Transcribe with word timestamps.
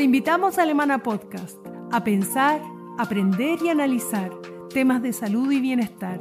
Te 0.00 0.04
invitamos 0.04 0.56
a 0.56 0.62
Alemana 0.62 1.02
Podcast 1.02 1.58
a 1.92 2.02
pensar, 2.02 2.62
aprender 2.96 3.58
y 3.62 3.68
analizar 3.68 4.32
temas 4.72 5.02
de 5.02 5.12
salud 5.12 5.52
y 5.52 5.60
bienestar. 5.60 6.18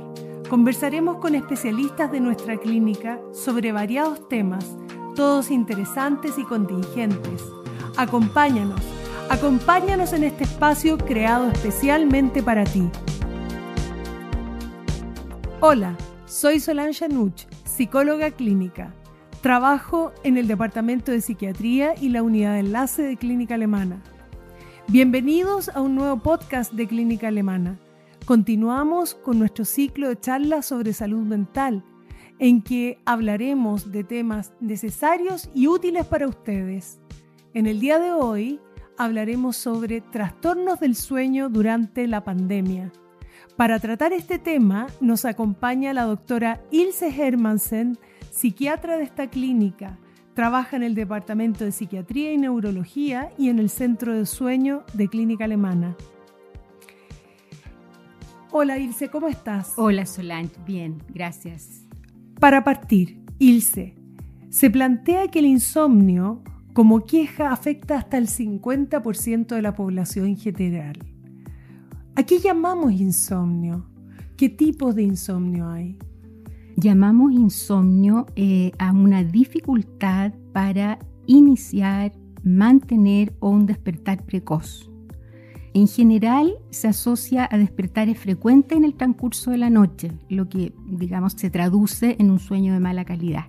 Conversaremos 0.50 1.20
con 1.20 1.34
especialistas 1.34 2.12
de 2.12 2.20
nuestra 2.20 2.58
clínica 2.58 3.22
sobre 3.32 3.72
variados 3.72 4.28
temas, 4.28 4.76
todos 5.16 5.50
interesantes 5.50 6.38
y 6.38 6.44
contingentes. 6.44 7.42
Acompáñanos, 7.96 8.82
acompáñanos 9.30 10.12
en 10.12 10.26
este 10.26 10.44
espacio 10.44 10.98
creado 10.98 11.50
especialmente 11.50 12.44
para 12.44 12.66
ti. 12.66 12.84
Hola, 15.62 15.96
soy 16.26 16.60
Solange 16.60 17.08
Nuch, 17.08 17.46
psicóloga 17.64 18.32
clínica. 18.32 18.94
Trabajo 19.42 20.12
en 20.26 20.36
el 20.36 20.50
Departamento 20.50 21.14
de 21.14 21.22
Psiquiatría 21.22 21.94
y 21.96 22.10
la 22.10 22.24
Unidad 22.24 22.56
de 22.56 22.60
Enlace 22.60 23.04
de 23.04 23.16
Clínica 23.16 23.56
Alemana. 23.56 24.02
Bienvenidos 24.90 25.70
a 25.70 25.80
un 25.80 25.96
nuevo 25.96 26.18
podcast 26.20 26.74
de 26.74 26.86
Clínica 26.88 27.30
Alemana. 27.30 27.80
Continuamos 28.26 29.16
con 29.16 29.40
nuestro 29.40 29.64
ciclo 29.64 30.10
de 30.10 30.20
charlas 30.20 30.66
sobre 30.66 30.92
salud 30.92 31.26
mental, 31.26 31.86
en 32.38 32.62
que 32.62 33.00
hablaremos 33.06 33.94
de 33.94 34.04
temas 34.04 34.52
necesarios 34.60 35.50
y 35.56 35.68
útiles 35.68 36.06
para 36.06 36.28
ustedes. 36.28 37.00
En 37.54 37.66
el 37.66 37.80
día 37.80 37.98
de 37.98 38.12
hoy 38.12 38.60
hablaremos 38.98 39.56
sobre 39.56 40.02
trastornos 40.02 40.82
del 40.82 40.98
sueño 40.98 41.48
durante 41.48 42.08
la 42.08 42.26
pandemia. 42.26 42.92
Para 43.56 43.80
tratar 43.80 44.12
este 44.12 44.38
tema 44.38 44.88
nos 45.00 45.24
acompaña 45.24 45.94
la 45.94 46.04
doctora 46.04 46.62
Ilse 46.72 47.08
Hermansen, 47.08 47.98
psiquiatra 48.32 48.98
de 48.98 49.04
esta 49.04 49.30
clínica. 49.30 49.98
Trabaja 50.34 50.78
en 50.78 50.84
el 50.84 50.96
Departamento 50.96 51.66
de 51.66 51.72
Psiquiatría 51.72 52.32
y 52.34 52.38
Neurología 52.38 53.30
y 53.38 53.50
en 53.50 53.60
el 53.60 53.70
Centro 53.70 54.14
de 54.14 54.26
Sueño 54.26 54.84
de 54.94 55.08
Clínica 55.08 55.46
Alemana. 55.46 55.96
Hola 58.52 58.78
Ilse, 58.80 59.10
¿cómo 59.10 59.28
estás? 59.28 59.74
Hola 59.78 60.06
Solange, 60.06 60.56
bien, 60.66 61.04
gracias. 61.10 61.86
Para 62.40 62.64
partir, 62.64 63.22
Ilse, 63.38 63.96
se 64.50 64.70
plantea 64.70 65.28
que 65.28 65.40
el 65.40 65.46
insomnio 65.46 66.42
como 66.74 67.06
queja 67.06 67.52
afecta 67.52 67.98
hasta 67.98 68.18
el 68.18 68.28
50% 68.28 69.48
de 69.48 69.62
la 69.62 69.76
población 69.76 70.28
en 70.28 70.38
general. 70.38 70.98
¿A 72.16 72.24
qué 72.24 72.40
llamamos 72.40 72.94
insomnio? 72.94 73.86
¿Qué 74.38 74.50
tipos 74.50 74.96
de 74.96 75.04
insomnio 75.04 75.70
hay? 75.70 75.98
Llamamos 76.80 77.34
insomnio 77.34 78.26
eh, 78.38 78.72
a 78.80 78.94
una 78.94 79.22
dificultad 79.22 80.32
para 80.54 80.98
iniciar, 81.26 82.14
mantener 82.42 83.36
o 83.42 83.50
un 83.50 83.66
despertar 83.66 84.26
precoz. 84.26 84.90
En 85.74 85.90
general 85.90 86.54
se 86.70 86.88
asocia 86.88 87.50
a 87.52 87.58
despertares 87.58 88.18
frecuentes 88.18 88.78
en 88.78 88.86
el 88.86 88.96
transcurso 88.96 89.52
de 89.52 89.58
la 89.58 89.70
noche, 89.70 90.14
lo 90.30 90.48
que 90.48 90.74
digamos 90.88 91.34
se 91.34 91.50
traduce 91.50 92.16
en 92.18 92.32
un 92.32 92.40
sueño 92.40 92.72
de 92.72 92.80
mala 92.80 93.04
calidad. 93.04 93.48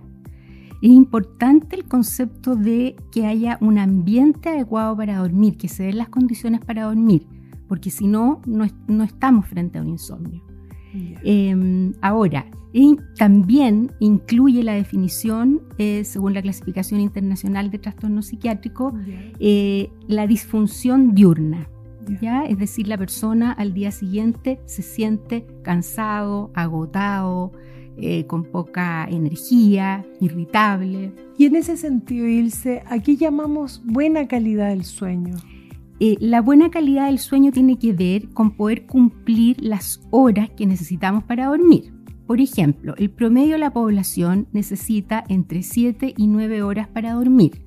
Es 0.81 0.91
importante 0.91 1.77
el 1.77 1.85
concepto 1.85 2.57
de 2.57 2.97
que 3.13 3.27
haya 3.27 3.57
un 3.61 3.77
ambiente 3.77 4.49
adecuado 4.49 4.97
para 4.97 5.19
dormir, 5.19 5.55
que 5.55 5.69
se 5.69 5.83
den 5.83 5.99
las 5.99 6.09
condiciones 6.09 6.59
para 6.59 6.83
dormir, 6.83 7.25
porque 7.69 7.91
si 7.91 8.07
no, 8.07 8.41
no 8.45 9.03
estamos 9.05 9.45
frente 9.45 9.79
a 9.79 9.83
un 9.83 9.87
insomnio. 9.87 10.50
Em, 11.23 11.93
ahora, 12.01 12.45
también 13.17 13.91
incluye 13.99 14.63
la 14.63 14.73
definición, 14.73 15.61
eh, 15.77 16.03
según 16.03 16.33
la 16.33 16.41
clasificación 16.41 17.01
internacional 17.01 17.69
de 17.69 17.79
trastorno 17.79 18.21
psiquiátrico, 18.21 18.93
eh, 19.39 19.89
la 20.07 20.27
disfunción 20.27 21.13
diurna. 21.13 21.67
¿ya? 22.21 22.45
Es 22.45 22.57
decir, 22.57 22.87
la 22.87 22.97
persona 22.97 23.51
al 23.51 23.73
día 23.73 23.91
siguiente 23.91 24.59
se 24.65 24.81
siente 24.81 25.45
cansado, 25.63 26.51
agotado, 26.53 27.51
eh, 27.97 28.25
con 28.25 28.45
poca 28.45 29.05
energía, 29.09 30.05
irritable. 30.19 31.11
Y 31.37 31.45
en 31.45 31.55
ese 31.57 31.77
sentido, 31.77 32.25
Ilse, 32.25 32.83
¿a 32.87 32.99
qué 32.99 33.17
llamamos 33.17 33.81
buena 33.85 34.27
calidad 34.27 34.69
del 34.69 34.85
sueño? 34.85 35.35
Eh, 36.03 36.17
la 36.19 36.41
buena 36.41 36.71
calidad 36.71 37.05
del 37.05 37.19
sueño 37.19 37.51
tiene 37.51 37.77
que 37.77 37.93
ver 37.93 38.29
con 38.29 38.55
poder 38.57 38.87
cumplir 38.87 39.61
las 39.61 40.01
horas 40.09 40.49
que 40.49 40.65
necesitamos 40.65 41.23
para 41.25 41.45
dormir. 41.45 41.93
Por 42.25 42.41
ejemplo, 42.41 42.95
el 42.97 43.11
promedio 43.11 43.51
de 43.51 43.59
la 43.59 43.71
población 43.71 44.47
necesita 44.51 45.23
entre 45.29 45.61
7 45.61 46.15
y 46.17 46.25
9 46.25 46.63
horas 46.63 46.87
para 46.87 47.13
dormir. 47.13 47.63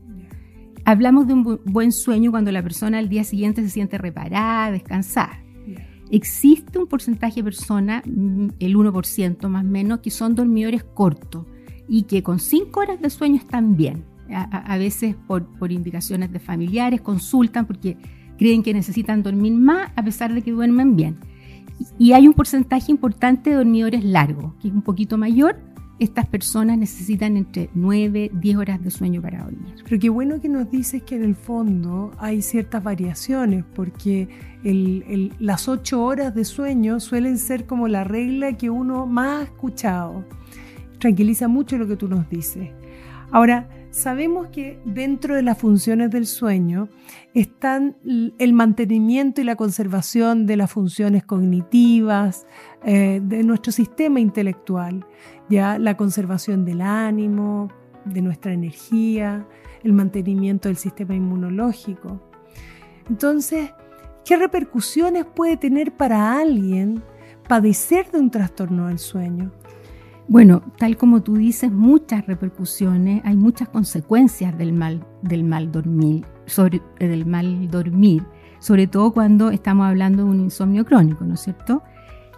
Hablamos 0.84 1.28
de 1.28 1.34
un 1.34 1.61
buen 1.65 1.93
sueño 1.93 2.33
cuando 2.33 2.50
la 2.50 2.65
persona 2.65 2.99
al 2.99 3.09
día 3.09 3.23
siguiente 3.23 3.62
se 3.62 3.69
siente 3.69 3.99
reparada, 3.99 4.73
descansada. 4.73 5.39
Existe 6.11 6.81
un 6.81 6.89
porcentaje 6.89 7.37
de 7.37 7.44
personas, 7.44 8.03
mm, 8.05 8.49
el 8.59 8.75
1% 8.75 9.49
más 9.49 9.65
o 9.65 9.69
menos, 9.69 10.00
que 10.00 10.11
son 10.11 10.34
dormidores 10.34 10.83
cortos 10.83 11.47
y 11.89 12.03
que 12.03 12.25
con 12.25 12.41
5 12.41 12.81
horas 12.81 13.00
de 13.00 13.11
sueño 13.11 13.37
están 13.37 13.77
bien. 13.77 14.06
A, 14.28 14.78
veces 14.78 15.15
por, 15.28 15.47
por 15.59 15.71
indicaciones 15.71 16.33
de 16.33 16.41
familiares 16.41 17.03
consultan 17.03 17.67
porque 17.67 17.99
creen 18.39 18.62
que 18.62 18.75
necesitan 18.75 19.22
dormir 19.22 19.55
más 19.55 19.91
a 19.97 20.03
pesar 20.03 20.34
de 20.34 20.43
que 20.43 20.50
duermen 20.50 20.97
bien. 20.97 21.17
Y 21.99 22.12
hay 22.12 22.28
un 22.28 22.34
porcentaje 22.34 22.93
importante 22.93 23.50
de 23.50 23.56
dormidores 23.56 24.05
largos, 24.05 24.55
que 24.61 24.69
es 24.69 24.75
un 24.75 24.83
poquito 24.83 25.19
mayor. 25.19 25.59
Estas 25.99 26.27
personas 26.27 26.77
necesitan 26.77 27.37
entre 27.37 27.71
9, 27.75 28.33
10 28.34 28.56
horas 28.56 28.83
de 28.83 28.91
sueño 28.91 29.23
para 29.23 29.44
dormir. 29.44 29.75
Pero 29.84 30.00
qué 30.00 30.09
bueno 30.09 30.41
que 30.41 30.49
nos 30.49 30.71
dices 30.71 31.03
que 31.03 31.15
en 31.17 31.23
el 31.25 31.37
fondo 31.37 32.12
hay 32.19 32.43
ciertas 32.43 32.83
variaciones, 32.83 33.65
porque 33.75 34.28
las 35.39 35.69
8 35.69 36.03
horas 36.03 36.34
de 36.34 36.44
sueño 36.44 36.99
suelen 36.99 37.39
ser 37.39 37.67
como 37.67 37.87
la 37.87 38.03
regla 38.03 38.56
que 38.56 38.71
uno 38.71 39.06
más 39.06 39.41
ha 39.41 39.43
escuchado. 39.44 40.25
Tranquiliza 40.99 41.49
mucho 41.49 41.78
lo 41.78 41.87
que 41.87 41.97
tú 41.97 42.09
nos 42.09 42.28
dices. 42.28 42.71
Ahora, 43.31 43.69
sabemos 43.94 44.49
que 44.49 44.81
dentro 44.84 45.37
de 45.37 45.43
las 45.43 45.56
funciones 45.56 46.10
del 46.10 46.27
sueño 46.27 46.88
están 47.32 47.97
el 48.38 48.53
mantenimiento 48.53 49.41
y 49.41 49.44
la 49.44 49.55
conservación 49.55 50.47
de 50.47 50.56
las 50.56 50.72
funciones 50.72 51.25
cognitivas, 51.25 52.44
eh, 52.84 53.21
de 53.22 53.44
nuestro 53.44 53.71
sistema 53.71 54.19
intelectual, 54.19 55.06
ya 55.49 55.78
la 55.78 55.97
conservación 55.97 56.65
del 56.65 56.81
ánimo, 56.81 57.69
de 58.05 58.21
nuestra 58.21 58.53
energía, 58.53 59.47
el 59.84 59.93
mantenimiento 59.93 60.69
del 60.69 60.76
sistema 60.76 61.15
inmunológico. 61.15 62.21
Entonces, 63.09 63.71
¿qué 64.25 64.37
repercusiones 64.37 65.25
puede 65.25 65.56
tener 65.56 65.93
para 65.93 66.37
alguien 66.41 67.00
padecer 67.49 68.11
de 68.11 68.19
un 68.19 68.32
trastorno 68.32 68.88
del 68.88 68.99
sueño? 68.99 69.53
Bueno, 70.27 70.62
tal 70.79 70.97
como 70.97 71.23
tú 71.23 71.37
dices, 71.37 71.71
muchas 71.71 72.27
repercusiones, 72.27 73.21
hay 73.25 73.37
muchas 73.37 73.69
consecuencias 73.69 74.57
del 74.57 74.73
mal, 74.73 75.07
del 75.21 75.45
mal 75.45 75.71
dormir, 75.71 76.25
eh, 76.99 77.07
del 77.07 77.27
mal 77.27 77.71
dormir, 77.71 78.25
sobre 78.59 78.87
todo 78.87 79.12
cuando 79.12 79.51
estamos 79.51 79.87
hablando 79.87 80.25
de 80.25 80.31
un 80.31 80.41
insomnio 80.41 80.87
crónico, 80.87 81.25
¿no 81.25 81.35
es 81.35 81.41
cierto? 81.41 81.83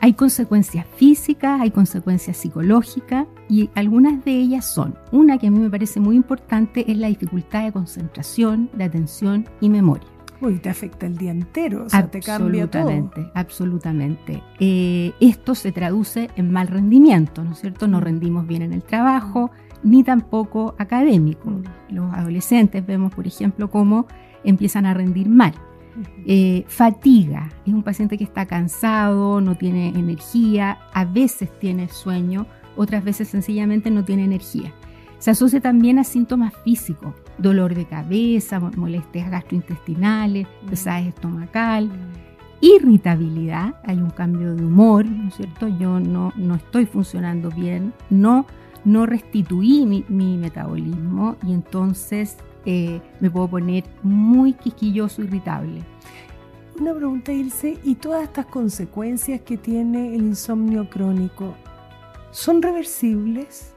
Hay 0.01 0.15
consecuencias 0.15 0.85
físicas, 0.97 1.61
hay 1.61 1.71
consecuencias 1.71 2.37
psicológicas 2.37 3.29
y 3.49 3.71
algunas 3.77 4.25
de 4.25 4.33
ellas 4.33 4.67
son, 4.67 4.99
una 5.13 5.39
que 5.39 5.47
a 5.47 5.51
mí 5.53 5.61
me 5.61 5.71
parece 5.71 6.01
muy 6.01 6.17
importante 6.17 6.91
es 6.91 6.99
la 6.99 7.07
dificultad 7.07 7.65
de 7.65 7.73
concentración, 7.73 8.69
de 8.75 8.85
atención 8.85 9.49
y 9.61 9.71
memoria. 9.71 10.16
Uy, 10.41 10.59
te 10.59 10.69
afecta 10.69 11.07
el 11.07 11.17
día 11.17 11.31
entero, 11.31 11.85
o 11.85 11.89
sea, 11.89 12.09
te 12.09 12.21
cambia 12.21 12.71
todo. 12.71 12.83
Absolutamente, 12.83 13.31
absolutamente. 13.35 14.43
Eh, 14.61 15.13
esto 15.21 15.55
se 15.55 15.73
traduce 15.73 16.31
en 16.37 16.53
mal 16.53 16.69
rendimiento, 16.69 17.43
¿no 17.43 17.53
es 17.53 17.61
cierto? 17.61 17.89
No 17.89 18.01
rendimos 18.01 18.47
bien 18.47 18.63
en 18.63 18.73
el 18.73 18.83
trabajo, 18.83 19.51
ni 19.83 20.03
tampoco 20.03 20.75
académico. 20.79 21.51
Mm. 21.51 21.63
Los 21.95 22.13
adolescentes 22.15 22.85
vemos, 22.85 23.15
por 23.15 23.27
ejemplo, 23.27 23.71
cómo 23.71 24.07
empiezan 24.45 24.85
a 24.87 24.95
rendir 24.95 25.29
mal. 25.29 25.55
Eh, 26.27 26.65
fatiga, 26.69 27.49
es 27.65 27.73
un 27.73 27.83
paciente 27.83 28.19
que 28.19 28.25
está 28.25 28.45
cansado, 28.45 29.41
no 29.41 29.57
tiene 29.57 29.89
energía, 29.89 30.79
a 30.93 31.07
veces 31.07 31.49
tiene 31.59 31.89
sueño, 31.89 32.47
otras 32.77 33.03
veces 33.03 33.29
sencillamente 33.29 33.91
no 33.91 34.05
tiene 34.05 34.25
energía. 34.25 34.75
Se 35.19 35.31
asocia 35.31 35.61
también 35.61 35.99
a 35.99 36.05
síntomas 36.05 36.53
físicos, 36.63 37.15
dolor 37.39 37.75
de 37.75 37.87
cabeza, 37.87 38.61
molestias 38.61 39.31
gastrointestinales, 39.31 40.47
mm. 40.47 40.69
pesadez 40.69 41.09
estomacal, 41.09 41.91
irritabilidad, 42.61 43.75
hay 43.85 43.99
un 43.99 44.11
cambio 44.11 44.55
de 44.55 44.65
humor, 44.65 45.07
¿no 45.07 45.29
es 45.29 45.35
cierto? 45.35 45.69
Yo 45.69 46.01
no, 46.01 46.33
no 46.37 46.55
estoy 46.57 46.87
funcionando 46.87 47.51
bien, 47.51 47.93
no, 48.11 48.47
no 48.85 49.07
restituí 49.07 49.85
mi, 49.87 50.37
metabolismo 50.37 51.37
y 51.47 51.53
entonces 51.53 52.37
eh, 52.65 53.01
me 53.21 53.31
puedo 53.31 53.49
poner 53.49 53.85
muy 54.03 54.53
quisquilloso, 54.55 55.23
irritable. 55.23 55.83
Una 56.79 56.95
pregunta, 56.95 57.33
Ilse, 57.33 57.79
¿y 57.85 57.95
todas 57.95 58.25
estas 58.25 58.47
consecuencias 58.47 59.41
que 59.41 59.57
tiene 59.57 60.15
el 60.15 60.23
insomnio 60.23 60.89
crónico 60.91 61.55
son 62.33 62.61
reversibles? 62.61 63.76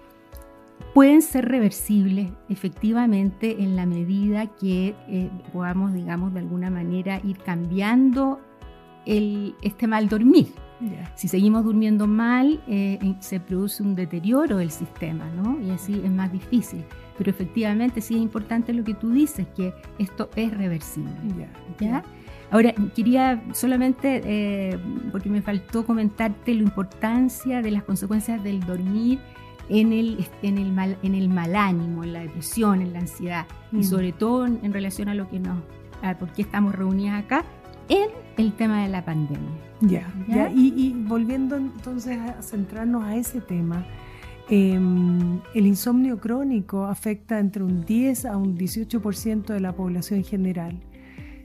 Pueden 0.94 1.22
ser 1.22 1.48
reversibles 1.48 2.32
efectivamente 2.50 3.62
en 3.62 3.76
la 3.76 3.86
medida 3.86 4.48
que 4.48 4.96
eh, 5.08 5.30
podamos, 5.54 5.94
digamos, 5.94 6.34
de 6.34 6.40
alguna 6.40 6.70
manera 6.70 7.22
ir 7.24 7.38
cambiando 7.38 8.40
el, 9.06 9.56
este 9.62 9.88
mal 9.88 10.10
dormir. 10.10 10.48
Si 11.16 11.28
seguimos 11.28 11.66
durmiendo 11.66 12.08
mal, 12.08 12.62
eh, 12.66 12.98
se 13.20 13.42
produce 13.42 13.84
un 13.84 13.96
deterioro 13.96 14.58
del 14.58 14.72
sistema, 14.72 15.30
¿no? 15.36 15.60
Y 15.62 15.72
así 15.72 16.02
es 16.06 16.10
más 16.10 16.32
difícil. 16.32 16.86
Pero 17.18 17.32
efectivamente 17.32 18.00
sí 18.00 18.16
es 18.16 18.22
importante 18.22 18.72
lo 18.74 18.86
que 18.86 18.94
tú 18.94 19.10
dices, 19.10 19.46
que 19.58 19.74
esto 19.98 20.30
es 20.38 20.58
reversible. 20.58 21.12
¿ya? 21.82 22.02
Ahora, 22.50 22.74
quería 22.96 23.44
solamente, 23.52 24.22
eh, 24.24 24.80
porque 25.12 25.30
me 25.30 25.42
faltó 25.42 25.86
comentarte 25.86 26.54
la 26.54 26.64
importancia 26.64 27.62
de 27.62 27.72
las 27.72 27.84
consecuencias 27.84 28.42
del 28.42 28.62
dormir 28.62 29.20
en 29.70 29.94
el, 29.94 30.26
en 30.42 30.58
el, 30.58 30.72
mal, 30.72 30.98
en 31.04 31.16
el 31.16 31.30
mal 31.30 31.56
ánimo, 31.56 32.04
en 32.04 32.14
la 32.14 32.20
depresión, 32.22 32.82
en 32.82 32.94
la 32.94 33.00
ansiedad, 33.00 33.46
y 33.72 33.78
mm. 33.78 33.84
sobre 33.84 34.12
todo 34.12 34.46
en, 34.46 34.74
relación 34.74 35.10
a 35.10 35.14
lo 35.14 35.30
que 35.30 35.40
nos, 35.40 35.60
a 36.02 36.18
por 36.18 36.32
qué 36.34 36.42
estamos 36.42 36.76
reunidas 36.76 37.24
acá, 37.24 37.46
en 37.88 38.10
el 38.38 38.54
tema 38.54 38.84
de 38.84 38.90
la 38.90 39.06
pandemia. 39.06 39.50
Ya, 39.82 40.12
ya, 40.28 40.52
Y, 40.52 40.94
volviendo 41.08 41.56
entonces 41.56 42.18
a 42.18 42.42
centrarnos 42.42 43.04
a 43.04 43.16
ese 43.16 43.42
tema, 43.42 43.86
em, 44.50 45.40
el 45.54 45.66
insomnio 45.66 46.20
crónico 46.20 46.86
afecta 46.86 47.40
entre 47.40 47.64
un 47.64 47.86
10 47.86 48.26
a 48.26 48.38
un 48.38 48.58
18% 48.58 49.54
de 49.54 49.60
la 49.60 49.74
población 49.74 50.24
general. 50.24 50.80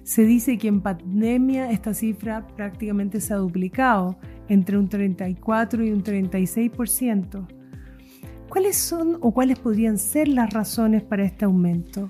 Se 0.02 0.24
dice 0.24 0.58
que 0.58 0.68
en 0.68 0.80
pandemia 0.82 1.70
esta 1.70 1.94
cifra 1.94 2.46
prácticamente 2.46 3.20
se 3.20 3.32
ha 3.32 3.36
duplicado, 3.36 4.18
entre 4.48 4.76
un 4.76 4.88
34 4.88 5.84
y 5.84 5.90
un 5.92 6.02
36%. 6.02 7.46
¿Cuáles 8.54 8.76
son 8.76 9.18
o 9.20 9.32
cuáles 9.32 9.58
podrían 9.58 9.98
ser 9.98 10.28
las 10.28 10.52
razones 10.52 11.02
para 11.02 11.24
este 11.24 11.44
aumento? 11.44 12.08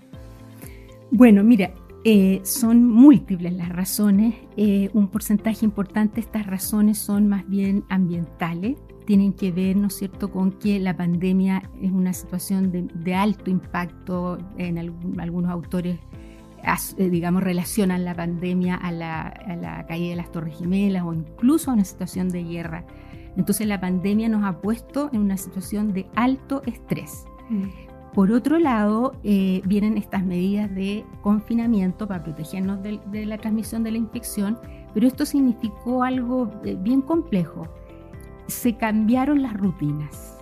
Bueno, 1.11 1.43
mira, 1.43 1.73
eh, 2.05 2.43
son 2.45 2.85
múltiples 2.85 3.51
las 3.55 3.71
razones. 3.71 4.35
Eh, 4.59 4.91
un 4.93 5.09
porcentaje 5.09 5.65
importante 5.65 6.17
de 6.17 6.21
estas 6.21 6.47
razones 6.47 6.99
son 6.99 7.29
más 7.29 7.49
bien 7.49 7.85
ambientales. 7.89 8.77
Tienen 9.07 9.33
que 9.33 9.53
ver, 9.53 9.77
¿no 9.77 9.87
es 9.87 9.95
cierto?, 9.95 10.31
con 10.31 10.53
que 10.53 10.79
la 10.81 10.95
pandemia 10.95 11.63
es 11.81 11.91
una 11.91 12.13
situación 12.13 12.71
de, 12.93 13.15
alto 13.15 13.49
impacto. 13.49 14.37
En 14.59 14.77
algunos 15.19 15.51
autores, 15.51 15.99
eh, 16.99 17.09
digamos, 17.09 17.43
relacionan 17.43 18.05
la 18.05 18.15
pandemia 18.15 18.75
a 18.75 18.93
la, 18.93 19.23
a 19.23 19.57
la 19.57 19.87
caída 19.87 20.11
de 20.11 20.17
las 20.17 20.31
Torres 20.31 20.59
Gemelas 20.59 21.05
o 21.05 21.15
incluso 21.15 21.71
a 21.71 21.75
una 21.75 21.87
situación 21.87 22.29
de 22.29 22.45
guerra 22.45 22.85
entonces 23.37 23.67
la 23.67 23.81
pandemia 23.81 24.29
nos 24.29 24.45
ha 24.45 24.61
puesto 24.61 25.11
en 25.13 25.21
una 25.21 25.37
situación 25.37 25.93
de 25.93 26.07
alto 26.15 26.63
estrés. 26.67 27.27
Mm. 27.51 27.65
Por 28.15 28.31
otro 28.31 28.61
lado, 28.61 29.17
eh, 29.25 29.61
vienen 29.65 29.99
estas 29.99 30.25
medidas 30.25 30.73
de 30.73 31.05
confinamiento 31.21 32.07
para 32.07 32.23
protegernos 32.23 32.81
de, 32.81 33.27
la 33.27 33.39
transmisión 33.39 33.83
de 33.83 33.91
la 33.91 33.99
infección, 33.99 34.57
pero 34.95 35.09
esto 35.09 35.27
significó 35.27 36.05
algo 36.05 36.49
eh, 36.65 36.77
bien 36.81 37.03
complejo. 37.03 37.67
Se 38.47 38.77
cambiaron 38.77 39.43
las 39.43 39.55
rutinas, 39.55 40.39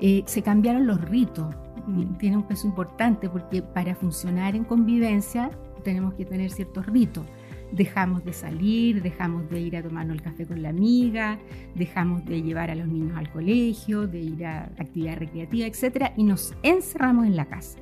eh, 0.00 0.22
se 0.26 0.42
cambiaron 0.42 0.86
los 0.86 1.00
ritos. 1.00 1.52
Mm. 1.88 2.18
Tiene 2.18 2.36
un 2.36 2.44
peso 2.44 2.68
importante 2.68 3.28
porque 3.28 3.62
para 3.62 3.96
funcionar 3.96 4.54
en 4.54 4.62
convivencia 4.62 5.50
tenemos 5.82 6.14
que 6.14 6.24
tener 6.24 6.52
ciertos 6.52 6.86
ritos 6.86 7.26
dejamos 7.72 8.24
de 8.24 8.32
salir, 8.32 9.02
dejamos 9.02 9.48
de 9.50 9.60
ir 9.60 9.76
a 9.76 9.82
tomarnos 9.82 10.16
el 10.16 10.22
café 10.22 10.46
con 10.46 10.62
la 10.62 10.68
amiga, 10.68 11.38
dejamos 11.74 12.24
de 12.24 12.42
llevar 12.42 12.70
a 12.70 12.74
los 12.74 12.86
niños 12.86 13.16
al 13.16 13.30
colegio, 13.30 14.06
de 14.06 14.20
ir 14.20 14.46
a 14.46 14.64
actividad 14.78 15.18
recreativa, 15.18 15.66
etc. 15.66 16.12
Y 16.16 16.24
nos 16.24 16.54
encerramos 16.62 17.26
en 17.26 17.36
la 17.36 17.46
casa. 17.46 17.78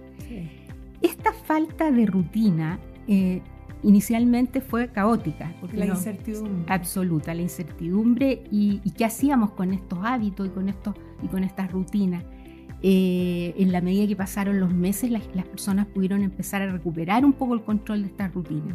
Esta 1.02 1.32
falta 1.32 1.90
de 1.90 2.06
rutina 2.06 2.78
eh, 3.08 3.42
inicialmente 3.82 4.60
fue 4.60 4.88
caótica. 4.88 5.52
Porque 5.60 5.76
la 5.76 5.86
incertidumbre. 5.86 6.72
Absoluta, 6.72 7.34
la 7.34 7.42
incertidumbre 7.42 8.44
y, 8.50 8.78
qué 8.96 9.04
hacíamos 9.04 9.52
con 9.52 9.72
estos 9.72 9.98
hábitos 10.02 10.46
y 10.46 10.50
con, 10.50 10.68
estos, 10.68 10.94
y 11.22 11.26
con 11.26 11.42
estas 11.42 11.70
rutinas. 11.72 12.24
Eh, 12.82 13.54
en 13.58 13.72
la 13.72 13.82
medida 13.82 14.06
que 14.06 14.16
pasaron 14.16 14.58
los 14.58 14.72
meses, 14.72 15.10
las, 15.10 15.22
las, 15.34 15.44
personas 15.44 15.86
pudieron 15.86 16.22
empezar 16.22 16.62
a 16.62 16.72
recuperar 16.72 17.26
un 17.26 17.34
poco 17.34 17.54
el 17.54 17.62
control 17.62 18.02
de 18.02 18.08
estas 18.08 18.32
rutinas 18.32 18.74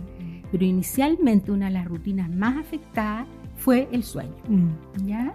pero 0.51 0.65
inicialmente 0.65 1.51
una 1.51 1.65
de 1.67 1.71
las 1.71 1.85
rutinas 1.85 2.29
más 2.29 2.57
afectadas 2.57 3.27
fue 3.57 3.87
el 3.91 4.03
sueño. 4.03 4.35
Mm. 4.47 5.05
¿Ya? 5.05 5.33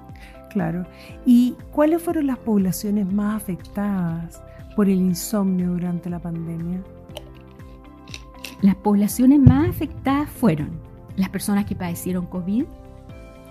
Claro. 0.50 0.86
¿Y 1.24 1.54
cuáles 1.72 2.02
fueron 2.02 2.26
las 2.26 2.38
poblaciones 2.38 3.10
más 3.10 3.42
afectadas 3.42 4.42
por 4.76 4.88
el 4.88 4.98
insomnio 4.98 5.70
durante 5.70 6.10
la 6.10 6.18
pandemia? 6.18 6.82
Las 8.62 8.74
poblaciones 8.76 9.40
más 9.40 9.70
afectadas 9.70 10.28
fueron 10.28 10.70
las 11.16 11.28
personas 11.28 11.64
que 11.64 11.74
padecieron 11.74 12.26
COVID, 12.26 12.64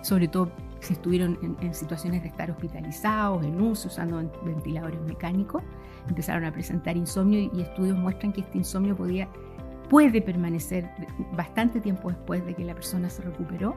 sobre 0.01 0.27
todo 0.27 0.51
si 0.81 0.93
estuvieron 0.93 1.57
en, 1.61 1.73
situaciones 1.73 2.21
de 2.21 2.29
estar 2.29 2.49
hospitalizados, 2.51 3.43
en 3.43 3.61
uso, 3.61 3.87
usando 3.87 4.17
ventiladores 4.45 4.99
mecánicos, 5.01 5.61
empezaron 6.07 6.45
a 6.45 6.51
presentar 6.51 6.95
insomnio 6.95 7.49
y 7.53 7.61
estudios 7.61 7.97
muestran 7.97 8.33
que 8.33 8.41
este 8.41 8.57
insomnio 8.59 8.95
podía 8.95 9.27
puede 9.89 10.21
permanecer 10.21 10.89
bastante 11.35 11.81
tiempo 11.81 12.09
después 12.09 12.45
de 12.45 12.53
que 12.53 12.63
la 12.63 12.73
persona 12.73 13.09
se 13.09 13.21
recuperó 13.23 13.75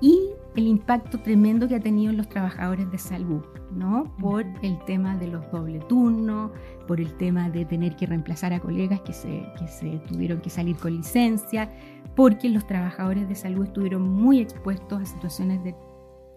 y 0.00 0.30
el 0.56 0.66
impacto 0.66 1.20
tremendo 1.20 1.68
que 1.68 1.76
ha 1.76 1.80
tenido 1.80 2.10
en 2.10 2.18
los 2.18 2.28
trabajadores 2.28 2.90
de 2.90 2.98
salud, 2.98 3.42
¿no? 3.72 4.14
Por 4.18 4.44
el 4.62 4.78
tema 4.84 5.16
de 5.16 5.28
los 5.28 5.50
doble 5.50 5.78
turnos, 5.80 6.50
por 6.86 7.00
el 7.00 7.14
tema 7.16 7.48
de 7.48 7.64
tener 7.64 7.96
que 7.96 8.06
reemplazar 8.06 8.52
a 8.52 8.60
colegas 8.60 9.00
que 9.00 9.12
se, 9.12 9.46
que 9.58 9.66
se 9.68 9.98
tuvieron 10.06 10.40
que 10.40 10.50
salir 10.50 10.76
con 10.76 10.96
licencia, 10.96 11.70
porque 12.14 12.50
los 12.50 12.66
trabajadores 12.66 13.28
de 13.28 13.34
salud 13.34 13.64
estuvieron 13.64 14.02
muy 14.02 14.40
expuestos 14.40 15.00
a 15.00 15.06
situaciones 15.06 15.62
de 15.64 15.74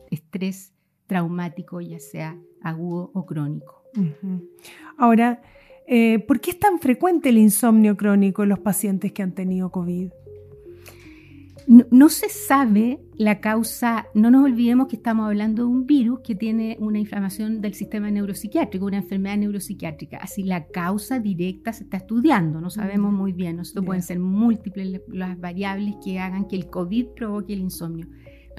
estrés 0.10 0.74
traumático, 1.08 1.82
ya 1.82 2.00
sea 2.00 2.38
agudo 2.62 3.12
o 3.14 3.26
crónico. 3.26 3.84
Ahora, 4.98 5.42
eh, 5.92 6.20
¿Por 6.20 6.40
qué 6.40 6.52
es 6.52 6.60
tan 6.60 6.80
frecuente 6.80 7.30
el 7.30 7.40
insomnio 7.40 7.98
crónico 7.98 8.44
en 8.44 8.50
los 8.50 8.60
pacientes 8.60 9.12
que 9.12 9.24
han 9.24 9.34
tenido 9.34 9.72
COVID? 9.72 10.10
No, 11.92 12.10
se 12.10 12.30
sabe 12.30 13.00
la 13.16 13.42
causa, 13.42 14.08
no 14.16 14.32
nos 14.32 14.44
olvidemos 14.44 14.88
que 14.88 14.96
estamos 14.96 15.28
hablando 15.28 15.64
de 15.64 15.70
un 15.70 15.86
virus 15.86 16.20
que 16.24 16.36
tiene 16.36 16.78
una 16.80 17.00
inflamación 17.00 17.62
del 17.62 17.74
sistema 17.74 18.10
neuropsiquiátrico, 18.10 18.86
una 18.86 18.98
enfermedad 18.98 19.38
neuropsiquiátrica. 19.38 20.18
Así 20.18 20.44
la 20.44 20.68
causa 20.68 21.20
directa 21.20 21.74
se 21.74 21.84
está 21.84 21.98
estudiando, 21.98 22.62
no 22.62 22.70
sabemos 22.70 23.12
muy 23.12 23.34
bien. 23.34 23.60
Esto 23.60 23.84
pueden 23.84 24.04
ser 24.04 24.20
múltiples 24.20 25.02
las 25.08 25.40
variables 25.40 25.96
que 26.04 26.20
hagan 26.20 26.48
que 26.48 26.56
el 26.56 26.70
COVID 26.70 27.08
provoque 27.16 27.54
el 27.54 27.62
insomnio 27.62 28.08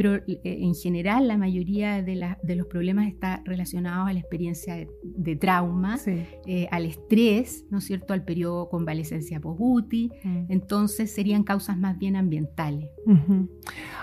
pero 0.01 0.15
eh, 0.15 0.41
en 0.43 0.75
general 0.75 1.29
la 1.29 1.37
mayoría 1.37 2.03
de, 2.03 2.57
los 2.57 2.67
problemas 2.69 3.07
está 3.07 3.43
relacionados 3.45 4.09
a 4.09 4.15
la 4.15 4.21
experiencia 4.21 4.89
de, 5.03 5.37
trauma, 5.37 5.99
eh, 6.07 6.67
al 6.71 6.87
estrés, 6.87 7.67
¿no 7.69 7.79
es 7.79 7.85
cierto?, 7.85 8.15
al 8.15 8.25
periodo 8.25 8.71
convalecencia 8.71 9.41
post-UTI, 9.41 10.11
mm. 10.25 10.45
entonces 10.49 11.13
serían 11.13 11.45
causas 11.45 11.77
más 11.77 11.99
bien 11.99 12.17
ambientales. 12.17 12.89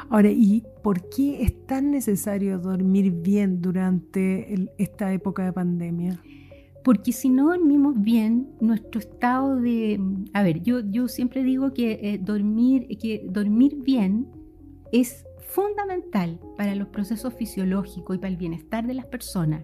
Ahora, 0.08 0.30
¿y 0.30 0.64
por 0.84 1.10
qué 1.10 1.42
es 1.42 1.66
tan 1.66 1.90
necesario 1.90 2.60
dormir 2.60 3.12
bien 3.12 3.60
durante 3.60 4.70
esta 4.78 5.12
época 5.12 5.46
de 5.46 5.54
pandemia? 5.54 6.22
porque 6.84 7.12
si 7.12 7.28
no 7.28 7.48
dormimos 7.48 8.00
bien, 8.02 8.48
nuestro 8.62 9.02
estado 9.02 9.58
de... 9.58 10.00
A 10.32 10.42
ver, 10.42 10.62
yo, 10.62 10.80
yo 10.80 11.10
siempre 11.10 11.44
digo 11.44 11.74
que, 11.74 12.00
eh, 12.02 12.18
dormir, 12.18 12.88
que 12.98 13.26
dormir 13.28 13.76
bien 13.84 14.28
es 14.94 15.27
fundamental 15.48 16.40
para 16.58 16.76
los 16.76 16.90
procesos 16.90 17.34
fisiológicos 17.34 18.16
y 18.16 18.20
para 18.20 18.30
el 18.30 18.38
bienestar 18.38 18.86
de 18.86 18.94
las 18.94 19.06
personas. 19.06 19.64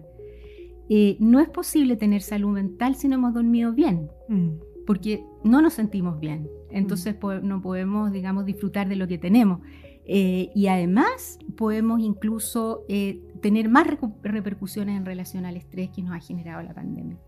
Eh, 0.88 1.16
no 1.20 1.40
es 1.40 1.48
posible 1.48 1.96
tener 1.96 2.20
salud 2.22 2.52
mental 2.52 2.94
si 2.96 3.08
no 3.08 3.14
hemos 3.14 3.32
dormido 3.32 3.72
bien, 3.72 4.08
mm. 4.28 4.48
porque 4.86 5.24
no 5.44 5.62
nos 5.62 5.74
sentimos 5.74 6.18
bien. 6.20 6.48
Entonces 6.70 7.14
mm. 7.14 7.46
no 7.46 7.62
podemos, 7.62 8.12
digamos, 8.12 8.44
disfrutar 8.44 8.88
de 8.88 8.96
lo 8.96 9.06
que 9.06 9.18
tenemos. 9.18 9.60
Eh, 10.06 10.50
y 10.54 10.66
además 10.66 11.38
podemos 11.56 12.00
incluso 12.00 12.84
eh, 12.90 13.22
tener 13.40 13.70
más 13.70 13.86
repercusiones 14.22 14.98
en 14.98 15.06
relación 15.06 15.46
al 15.46 15.56
estrés 15.56 15.90
que 15.90 16.02
nos 16.02 16.14
ha 16.14 16.20
generado 16.20 16.62
la 16.62 16.74
pandemia. 16.74 17.18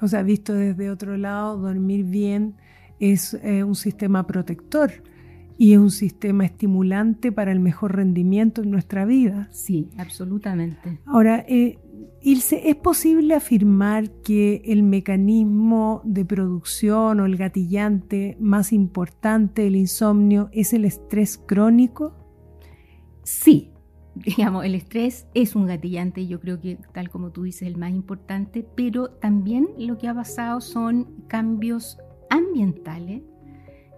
O 0.00 0.06
sea, 0.06 0.22
visto 0.22 0.52
desde 0.52 0.90
otro 0.90 1.16
lado, 1.16 1.56
dormir 1.58 2.04
bien 2.04 2.54
es 3.00 3.34
un 3.34 3.74
sistema 3.74 4.24
protector 4.26 4.92
y 5.56 5.72
es 5.72 5.78
un 5.78 5.90
sistema 5.90 6.44
estimulante 6.44 7.32
para 7.32 7.52
el 7.52 7.60
mejor 7.60 7.96
rendimiento 7.96 8.62
en 8.62 8.70
nuestra 8.70 9.04
vida. 9.04 9.48
Sí, 9.52 9.90
absolutamente. 9.98 10.98
Ahora, 11.06 11.44
eh, 11.48 11.78
Ilse, 12.20 12.70
¿es 12.70 12.76
posible 12.76 13.34
afirmar 13.34 14.10
que 14.22 14.62
el 14.64 14.82
mecanismo 14.82 16.00
de 16.04 16.24
producción 16.24 17.20
o 17.20 17.26
el 17.26 17.36
gatillante 17.36 18.36
más 18.40 18.72
importante 18.72 19.62
del 19.62 19.76
insomnio 19.76 20.48
es 20.52 20.72
el 20.72 20.86
estrés 20.86 21.38
crónico? 21.38 22.14
Sí, 23.22 23.72
digamos, 24.14 24.64
el 24.64 24.74
estrés 24.74 25.26
es 25.34 25.54
un 25.54 25.66
gatillante, 25.66 26.26
yo 26.26 26.40
creo 26.40 26.60
que 26.60 26.78
tal 26.92 27.10
como 27.10 27.30
tú 27.30 27.42
dices, 27.42 27.68
el 27.68 27.76
más 27.76 27.90
importante, 27.90 28.66
pero 28.74 29.10
también 29.10 29.68
lo 29.78 29.98
que 29.98 30.08
ha 30.08 30.14
pasado 30.14 30.60
son 30.60 31.26
cambios 31.28 31.98
ambientales, 32.30 33.22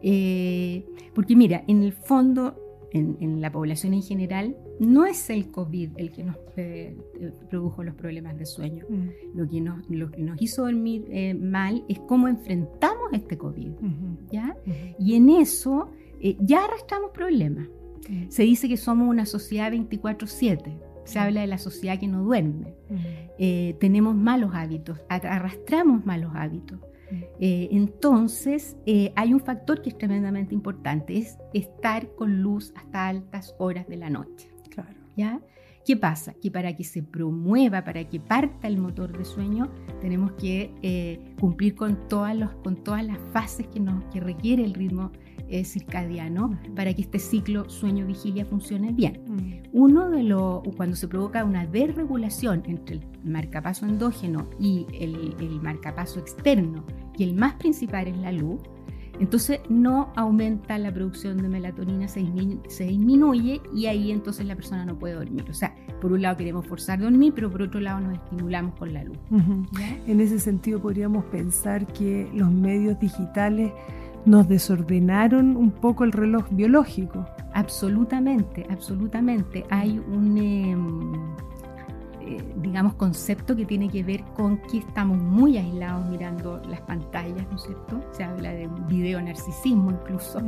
eh, 0.03 0.85
porque 1.15 1.37
mira, 1.37 1.65
en 1.67 1.83
el 1.83 1.93
fondo, 1.93 2.57
en, 2.93 3.41
la 3.41 3.53
población 3.53 3.95
en 3.95 4.03
general, 4.03 4.57
no 4.81 5.05
es 5.05 5.29
el 5.31 5.51
COVID 5.51 5.91
el 5.97 6.13
que 6.13 6.25
nos 6.25 6.37
eh, 6.57 6.97
produjo 7.51 7.83
los 7.83 7.95
problemas 7.95 8.39
de 8.39 8.47
sueño. 8.47 8.85
Mm. 8.89 9.09
Lo, 9.35 9.49
que 9.49 9.61
nos, 9.61 9.91
lo 9.91 10.11
que 10.11 10.23
nos 10.23 10.41
hizo 10.41 10.63
dormir 10.63 11.05
eh, 11.11 11.35
mal 11.35 11.85
es 11.89 11.99
cómo 12.01 12.29
enfrentamos 12.29 13.13
este 13.13 13.37
COVID, 13.37 13.73
¿ya? 14.31 14.57
Y 14.99 15.15
en 15.15 15.29
eso 15.29 15.91
ya 16.41 16.65
arrastramos 16.65 17.11
problemas. 17.11 17.69
Se 18.29 18.43
dice 18.43 18.69
que 18.69 18.77
somos 18.77 19.09
una 19.09 19.27
sociedad 19.27 19.73
24/7. 19.73 20.79
Se 21.05 21.19
habla 21.19 21.41
de 21.43 21.47
la 21.47 21.59
sociedad 21.59 21.99
que 21.99 22.09
no 22.09 22.23
duerme. 22.23 22.75
Eh, 23.39 23.77
tenemos 23.81 24.15
malos 24.15 24.51
hábitos, 24.55 25.01
arrastramos 25.09 26.05
malos 26.05 26.33
hábitos. 26.35 26.81
Eh, 27.41 27.69
entonces, 27.71 28.77
eh, 28.87 29.13
hay 29.17 29.33
un 29.33 29.41
factor 29.41 29.83
que 29.83 29.91
es 29.91 29.99
tremendamente 29.99 30.55
importante, 30.55 31.19
es 31.19 31.39
estar 31.55 32.15
con 32.15 32.43
luz 32.43 32.73
hasta 32.77 33.09
altas 33.09 33.55
horas 33.59 33.87
de 33.89 33.97
la 33.97 34.11
noche. 34.11 34.51
Claro. 34.71 34.97
¿Ya? 35.17 35.41
¿Qué 35.85 35.97
pasa? 35.97 36.35
Que 36.35 36.51
para 36.51 36.75
que 36.75 36.83
se 36.83 37.03
promueva, 37.03 37.85
para 37.85 38.09
que 38.09 38.19
parta 38.19 38.67
el 38.67 38.79
motor 38.79 39.17
de 39.17 39.25
sueño, 39.25 39.71
tenemos 40.01 40.33
que 40.33 41.23
cumplir 41.39 41.77
con 41.77 42.09
todas, 42.09 42.37
los, 42.37 42.53
con 42.57 42.83
todas 42.83 43.05
las 43.07 43.19
fases 43.33 43.69
que, 43.69 43.79
nos, 43.79 44.03
que 44.13 44.19
requiere 44.19 44.65
el 44.65 44.75
ritmo 44.75 45.13
circadiano 45.65 46.59
para 46.75 46.93
que 46.95 47.03
este 47.03 47.19
ciclo 47.19 47.69
sueño-vigilia 47.69 48.45
funcione 48.45 48.93
bien. 48.93 49.21
Mm. 49.27 49.69
Uno 49.73 50.11
de 50.11 50.23
los, 50.23 50.63
cuando 50.77 50.97
se 50.97 51.09
provoca 51.09 51.45
una 51.45 51.67
desregulación 51.67 52.63
entre 52.67 52.97
el 52.97 53.03
marcapaso 53.25 53.87
endógeno 53.87 54.49
y 54.59 54.87
el, 54.99 55.35
el 55.39 55.61
marcapaso 55.61 56.21
externo, 56.21 56.85
y 57.19 57.25
el 57.25 57.35
más 57.35 57.55
principal 57.55 58.09
es 58.09 58.17
la 58.19 58.33
luz, 58.33 58.61
entonces 59.19 59.61
no 59.69 60.13
aumenta 60.15 60.79
la 60.79 60.93
producción 60.93 61.39
de 61.39 61.49
melatonina, 61.49 62.07
se 62.09 62.21
disminuye, 62.21 63.63
y 63.75 63.87
ahí 63.87 64.11
entonces 64.11 64.47
la 64.47 64.55
persona 64.57 64.85
no 64.85 64.99
puede 64.99 65.15
dormir. 65.15 65.45
O 65.49 65.55
sea, 65.55 65.75
por 66.01 66.13
un 66.13 66.21
lado 66.23 66.37
queremos 66.37 66.67
forzar 66.67 67.01
dormir, 67.01 67.33
pero 67.35 67.51
por 67.51 67.63
otro 67.63 67.81
lado 67.81 68.01
nos 68.01 68.15
estimulamos 68.15 68.75
con 68.75 68.93
la 68.93 69.05
luz. 69.05 69.17
En 70.07 70.21
ese 70.21 70.39
sentido 70.39 70.81
podríamos 70.81 71.25
pensar 71.27 71.87
que 71.87 72.31
los 72.35 72.53
medios 72.53 73.01
digitales 73.01 73.73
nos 74.27 74.49
desordenaron 74.49 75.57
un 75.57 75.71
poco 75.71 76.05
el 76.05 76.13
reloj 76.13 76.47
biológico. 76.51 77.25
Absolutamente, 77.55 78.67
absolutamente. 78.69 79.65
Hay 79.71 79.99
un... 79.99 80.37
Em, 80.37 81.46
eh, 82.27 82.43
digamos, 82.57 82.95
concepto 82.95 83.55
que 83.55 83.65
tiene 83.65 83.89
que 83.89 84.03
ver 84.03 84.25
con 84.35 84.59
que 84.59 84.79
estamos 84.79 85.17
muy 85.17 85.57
aislados 85.59 86.09
mirando 86.09 86.61
las 86.69 86.81
pantallas, 86.81 87.47
¿no 87.51 87.57
es 87.57 87.63
cierto? 87.63 88.01
Se 88.11 88.25
habla 88.25 88.53
de 88.53 88.69
video 88.89 89.23
narcisismo 89.23 89.93
incluso. 89.93 90.43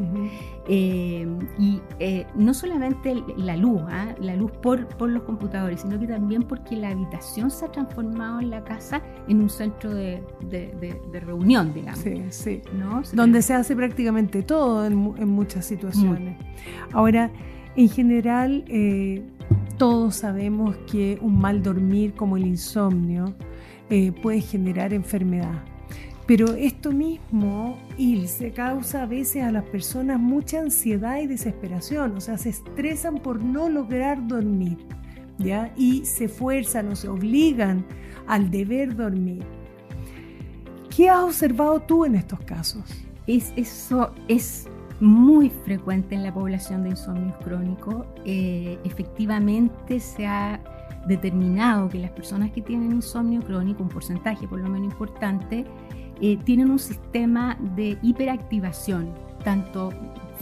Eh, 0.66 1.26
y 1.56 1.80
eh, 2.00 2.26
no 2.34 2.52
solamente 2.52 3.22
la 3.36 3.56
luz, 3.56 3.80
¿ah? 3.88 4.14
la 4.20 4.34
luz 4.34 4.50
por, 4.60 4.88
por 4.88 5.08
los 5.08 5.22
computadores, 5.22 5.82
sino 5.82 6.00
que 6.00 6.08
también 6.08 6.42
porque 6.42 6.76
la 6.76 6.88
habitación 6.90 7.50
se 7.50 7.66
ha 7.66 7.70
transformado 7.70 8.40
en 8.40 8.50
la 8.50 8.64
casa 8.64 9.00
en 9.28 9.40
un 9.40 9.48
centro 9.48 9.94
de, 9.94 10.20
de, 10.50 11.20
reunión, 11.20 11.72
digamos. 11.72 12.00
Sí, 12.00 12.24
sí. 12.30 12.62
¿no? 12.72 13.02
Donde 13.12 13.40
se 13.42 13.54
hace 13.54 13.76
prácticamente 13.76 14.42
todo 14.42 14.84
en, 14.84 15.14
en 15.16 15.28
muchas 15.28 15.64
situaciones. 15.64 16.36
Ahora, 16.92 17.30
en 17.76 17.88
general, 17.88 18.64
todos 19.78 20.16
sabemos 20.16 20.76
que 20.90 21.18
un 21.22 21.38
mal 21.38 21.62
dormir 21.62 22.14
como 22.14 22.36
el 22.36 22.46
insomnio 22.46 23.34
eh, 23.88 24.12
puede 24.12 24.40
generar 24.40 24.92
enfermedad. 24.92 25.62
Pero 26.26 26.52
esto 26.54 26.92
mismo, 26.92 27.78
se 28.26 28.50
causa 28.50 29.04
a 29.04 29.06
veces 29.06 29.44
a 29.44 29.50
las 29.50 29.64
personas 29.64 30.20
mucha 30.20 30.60
ansiedad 30.60 31.20
y 31.20 31.26
desesperación, 31.26 32.16
o 32.16 32.20
sea, 32.20 32.36
se 32.36 32.50
estresan 32.50 33.14
por 33.14 33.42
no 33.42 33.70
lograr 33.70 34.26
dormir, 34.26 34.76
¿ya? 35.38 35.72
Y 35.74 36.04
se 36.04 36.28
fuerzan 36.28 36.88
o 36.88 36.96
se 36.96 37.08
obligan 37.08 37.86
al 38.26 38.50
deber 38.50 38.94
dormir. 38.94 39.42
¿Qué 40.94 41.08
has 41.08 41.22
observado 41.22 41.80
tú 41.80 42.04
en 42.04 42.16
estos 42.16 42.40
casos? 42.40 42.84
Es, 43.26 43.54
eso 43.56 44.12
es 44.26 44.68
muy 45.00 45.50
frecuente 45.50 46.14
en 46.14 46.22
la 46.22 46.32
población 46.32 46.82
de 46.82 46.90
insomnio 46.90 47.36
crónico. 47.40 48.06
Eh, 48.24 48.78
efectivamente 48.84 50.00
se 50.00 50.26
ha 50.26 50.60
determinado 51.06 51.88
que 51.88 51.98
las 51.98 52.10
personas 52.10 52.50
que 52.50 52.62
tienen 52.62 52.92
insomnio 52.92 53.40
crónico, 53.42 53.82
un 53.82 53.88
porcentaje 53.88 54.46
por 54.46 54.60
lo 54.60 54.68
menos 54.68 54.92
importante, 54.92 55.64
eh, 56.20 56.36
tienen 56.44 56.70
un 56.70 56.78
sistema 56.78 57.56
de 57.76 57.96
hiperactivación, 58.02 59.14
tanto 59.44 59.90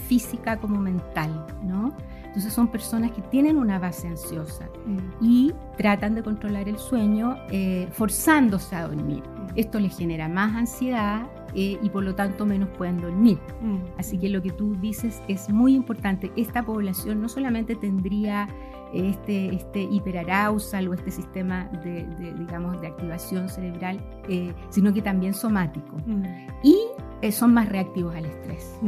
física 0.09 0.59
como 0.59 0.81
mental, 0.81 1.47
¿no? 1.63 1.95
Entonces 2.37 2.53
son 2.53 2.69
personas 2.69 3.13
que 3.13 3.23
tienen 3.23 3.57
una 3.57 3.79
base 3.79 4.07
ansiosa 4.09 4.69
mm. 4.85 5.25
y 5.25 5.55
tratan 5.79 6.15
de 6.15 6.23
controlar 6.23 6.69
el 6.69 6.79
sueño 6.79 7.37
eh, 7.51 7.89
forzándose 7.93 8.77
a 8.77 8.89
dormir. 8.89 9.23
Mm. 9.23 9.47
Esto 9.57 9.81
les 9.81 9.97
genera 9.97 10.29
más 10.29 10.55
ansiedad, 10.55 11.27
eh, 11.59 11.79
y 11.83 11.89
por 11.89 12.05
lo 12.05 12.15
tanto 12.15 12.45
menos 12.45 12.69
pueden 12.77 13.01
dormir. 13.01 13.39
Mm. 13.63 13.79
Así 13.97 14.19
que 14.19 14.29
lo 14.29 14.43
que 14.43 14.51
tú 14.51 14.77
dices 14.77 15.23
es 15.27 15.49
muy 15.49 15.75
importante. 15.75 16.31
Esta 16.37 16.63
población 16.63 17.23
no 17.23 17.31
solamente 17.31 17.75
tendría 17.75 18.47
este, 18.93 19.55
este 19.55 19.83
hiperarousal 19.83 20.89
o 20.89 20.95
este 20.95 21.11
sistema 21.11 21.65
de, 21.83 22.07
digamos, 22.39 22.79
de 22.83 22.89
activación 22.89 23.49
cerebral, 23.49 24.05
eh, 24.29 24.53
sino 24.69 24.93
que 24.93 25.01
también 25.01 25.33
somático. 25.33 25.97
Mm. 26.07 26.25
Y 26.63 26.77
eh, 27.23 27.33
son 27.33 27.55
más 27.55 27.71
reactivos 27.71 28.15
al 28.15 28.27
estrés. 28.27 28.79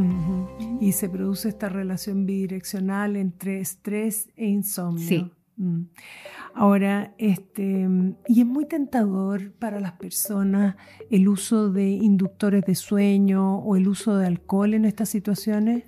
Y 0.78 0.92
se 0.92 1.08
produce 1.08 1.48
esta 1.48 1.70
relación 1.70 2.26
bidireccional 2.26 3.16
entre 3.16 3.60
estrés 3.60 4.28
e 4.36 4.46
insomnio. 4.46 5.08
Sí. 5.08 5.32
Mm. 5.58 5.82
Ahora, 6.54 7.14
este, 7.18 7.88
y 8.26 8.40
es 8.40 8.46
muy 8.46 8.66
tentador 8.66 9.52
para 9.52 9.80
las 9.80 9.92
personas 9.92 10.76
el 11.10 11.28
uso 11.28 11.70
de 11.70 11.90
inductores 11.90 12.64
de 12.64 12.74
sueño 12.74 13.58
o 13.58 13.76
el 13.76 13.88
uso 13.88 14.16
de 14.16 14.26
alcohol 14.26 14.74
en 14.74 14.84
estas 14.84 15.08
situaciones. 15.08 15.84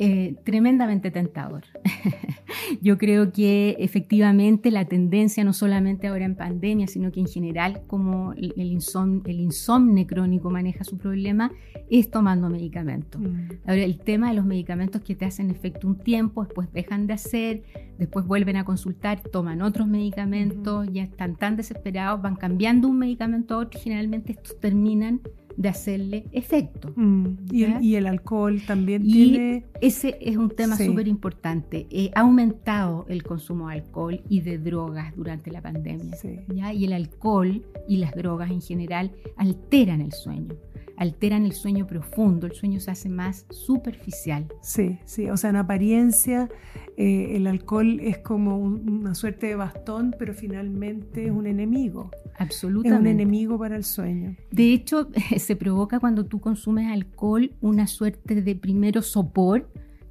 Eh, 0.00 0.36
tremendamente 0.44 1.10
tentador. 1.10 1.64
Yo 2.80 2.98
creo 2.98 3.32
que 3.32 3.76
efectivamente 3.80 4.70
la 4.70 4.84
tendencia, 4.84 5.42
no 5.42 5.52
solamente 5.52 6.06
ahora 6.06 6.24
en 6.24 6.36
pandemia, 6.36 6.86
sino 6.86 7.10
que 7.10 7.18
en 7.18 7.26
general, 7.26 7.82
como 7.88 8.32
el, 8.34 8.54
el 8.56 9.40
insomnio 9.40 10.06
crónico 10.06 10.50
maneja 10.50 10.84
su 10.84 10.98
problema, 10.98 11.50
es 11.90 12.10
tomando 12.10 12.48
medicamentos. 12.48 13.20
Mm. 13.20 13.48
Ahora, 13.66 13.82
el 13.82 13.98
tema 13.98 14.28
de 14.28 14.36
los 14.36 14.44
medicamentos 14.44 15.02
que 15.02 15.16
te 15.16 15.24
hacen 15.24 15.50
efecto 15.50 15.88
un 15.88 15.98
tiempo, 15.98 16.44
después 16.44 16.72
dejan 16.72 17.06
de 17.08 17.14
hacer, 17.14 17.62
después 17.98 18.24
vuelven 18.24 18.56
a 18.56 18.64
consultar, 18.64 19.20
toman 19.20 19.62
otros 19.62 19.88
medicamentos, 19.88 20.86
ya 20.92 21.02
están 21.02 21.36
tan 21.36 21.56
desesperados, 21.56 22.22
van 22.22 22.36
cambiando 22.36 22.86
un 22.86 22.98
medicamento 22.98 23.54
a 23.54 23.58
otro, 23.58 23.80
generalmente 23.80 24.32
estos 24.32 24.60
terminan 24.60 25.20
de 25.58 25.68
hacerle 25.68 26.24
efecto. 26.30 26.92
Mm, 26.94 27.26
y, 27.50 27.96
el, 27.96 28.06
alcohol 28.06 28.62
también 28.64 29.02
y 29.04 29.64
Ese 29.80 30.16
es 30.20 30.36
un 30.36 30.50
tema 30.50 30.76
súper 30.76 31.08
importante. 31.08 31.88
Eh, 31.90 32.12
ha 32.14 32.20
aumentado 32.20 33.04
el 33.08 33.24
consumo 33.24 33.68
de 33.68 33.74
alcohol 33.74 34.22
y 34.28 34.40
de 34.40 34.58
drogas 34.58 35.14
durante 35.16 35.50
la 35.50 35.60
pandemia. 35.60 36.16
¿ya? 36.54 36.72
Y 36.72 36.84
el 36.84 36.92
alcohol 36.92 37.66
y 37.88 37.96
las 37.96 38.14
drogas 38.14 38.52
en 38.52 38.62
general 38.62 39.10
alteran 39.36 40.00
el 40.00 40.12
sueño 40.12 40.54
alteran 40.98 41.44
el 41.44 41.52
sueño 41.52 41.86
profundo, 41.86 42.46
el 42.46 42.52
sueño 42.52 42.80
se 42.80 42.90
hace 42.90 43.08
más 43.08 43.46
superficial. 43.50 44.46
Sí, 44.60 44.98
sí, 45.04 45.30
o 45.30 45.36
sea, 45.36 45.50
en 45.50 45.56
apariencia 45.56 46.48
eh, 46.96 47.36
el 47.36 47.46
alcohol 47.46 48.00
es 48.00 48.18
como 48.18 48.58
una 48.58 49.14
suerte 49.14 49.46
de 49.46 49.54
bastón, 49.54 50.14
pero 50.18 50.34
finalmente 50.34 51.26
es 51.26 51.30
un 51.30 51.46
enemigo. 51.46 52.10
Absolutamente. 52.36 52.88
Es 52.96 53.00
un 53.00 53.06
enemigo 53.06 53.58
para 53.58 53.76
el 53.76 53.84
sueño. 53.84 54.36
De 54.50 54.72
hecho, 54.72 55.08
se 55.38 55.56
provoca 55.56 56.00
cuando 56.00 56.26
tú 56.26 56.40
consumes 56.40 56.90
alcohol 56.90 57.52
una 57.60 57.86
suerte 57.86 58.42
de 58.42 58.54
primero 58.56 59.00
sopor, 59.02 59.70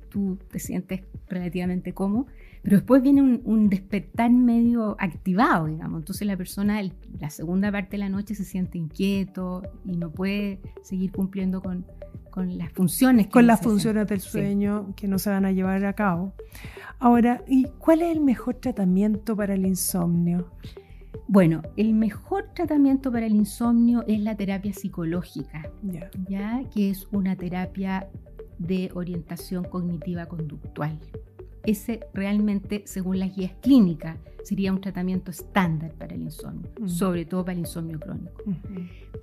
tú 0.10 0.38
te 0.50 0.60
sientes 0.60 1.02
relativamente 1.28 1.94
cómodo, 1.94 2.28
pero 2.64 2.78
después 2.78 3.02
viene 3.02 3.22
un, 3.22 3.70
despertar 3.70 4.32
medio 4.32 4.96
activado, 5.00 5.68
digamos. 5.68 6.00
Entonces 6.02 6.28
la 6.28 6.38
persona, 6.38 6.82
la 7.20 7.30
segunda 7.30 7.72
parte 7.72 7.92
de 7.92 7.98
la 8.00 8.10
noche 8.10 8.36
se 8.36 8.44
siente 8.44 8.78
inquieto 8.78 9.64
y 9.86 9.98
no 9.98 10.12
puede 10.12 10.60
seguir 10.84 11.12
cumpliendo 11.12 11.62
con, 11.62 11.86
con 12.30 12.58
las 12.58 12.72
funciones. 12.72 13.28
con 13.28 13.48
las 13.48 13.62
funciones 13.62 14.08
del 14.08 14.20
sueño 14.20 14.94
que 14.96 15.08
no 15.08 15.20
se 15.20 15.30
van 15.30 15.46
a 15.46 15.52
llevar 15.52 15.86
a 15.86 15.94
cabo. 15.94 16.34
Ahora, 17.00 17.44
¿y 17.48 17.66
cuál 17.78 18.02
es 18.02 18.16
el 18.16 18.22
mejor 18.22 18.56
tratamiento 18.56 19.36
para 19.36 19.54
el 19.54 19.66
insomnio? 19.66 20.52
Bueno, 21.28 21.62
el 21.76 21.94
mejor 21.94 22.52
tratamiento 22.54 23.12
para 23.12 23.26
el 23.26 23.36
insomnio 23.36 24.04
es 24.08 24.20
la 24.22 24.36
terapia 24.36 24.74
psicológica, 24.74 25.70
ya 26.30 26.64
que 26.74 26.90
es 26.90 27.08
una 27.12 27.36
terapia 27.36 28.08
de 28.60 28.90
orientación 28.94 29.66
cognitiva 29.66 30.26
conductual. 30.26 31.00
Ese 31.68 32.00
realmente, 32.14 32.84
según 32.86 33.20
las 33.20 33.36
guías 33.36 33.52
clínicas, 33.62 34.18
sería 34.44 34.72
un 34.72 34.80
tratamiento 34.80 35.30
estándar 35.30 35.92
para 35.94 36.16
el 36.16 36.22
insomnio, 36.22 36.72
mm. 36.80 36.88
sobre 36.88 37.26
todo 37.26 37.44
para 37.44 37.54
el 37.54 37.60
insomnio 37.60 38.00
crónico. 38.00 38.42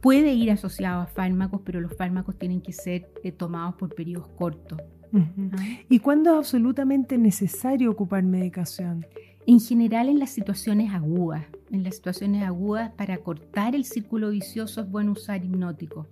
Puede 0.03 0.35
ir 0.35 0.51
asociado 0.51 1.01
a 1.01 1.07
fármacos, 1.07 1.63
pero 1.65 1.81
los 1.81 1.97
fármacos 1.97 2.39
tienen 2.39 2.61
que 2.61 2.73
ser 2.73 3.11
eh, 3.23 3.33
tomados 3.33 3.75
por 3.77 3.95
periodos 3.95 4.29
cortos. 4.29 4.79
¿Ah? 5.15 5.57
¿Y 5.89 6.01
cuándo 6.01 6.33
es 6.33 6.37
absolutamente 6.37 7.17
necesario 7.17 7.91
ocupar 7.91 8.23
medicación? 8.25 9.07
En 9.47 9.61
general 9.61 10.09
en 10.09 10.19
las 10.19 10.31
situaciones 10.31 10.93
agudas. 10.93 11.45
En 11.71 11.85
las 11.85 11.97
situaciones 11.97 12.43
agudas 12.43 12.93
para 12.93 13.17
cortar 13.19 13.75
el 13.75 13.85
círculo 13.85 14.31
vicioso 14.31 14.83
es 14.83 14.91
bueno 14.91 15.13
usar 15.13 15.43
hipnótico. 15.45 16.09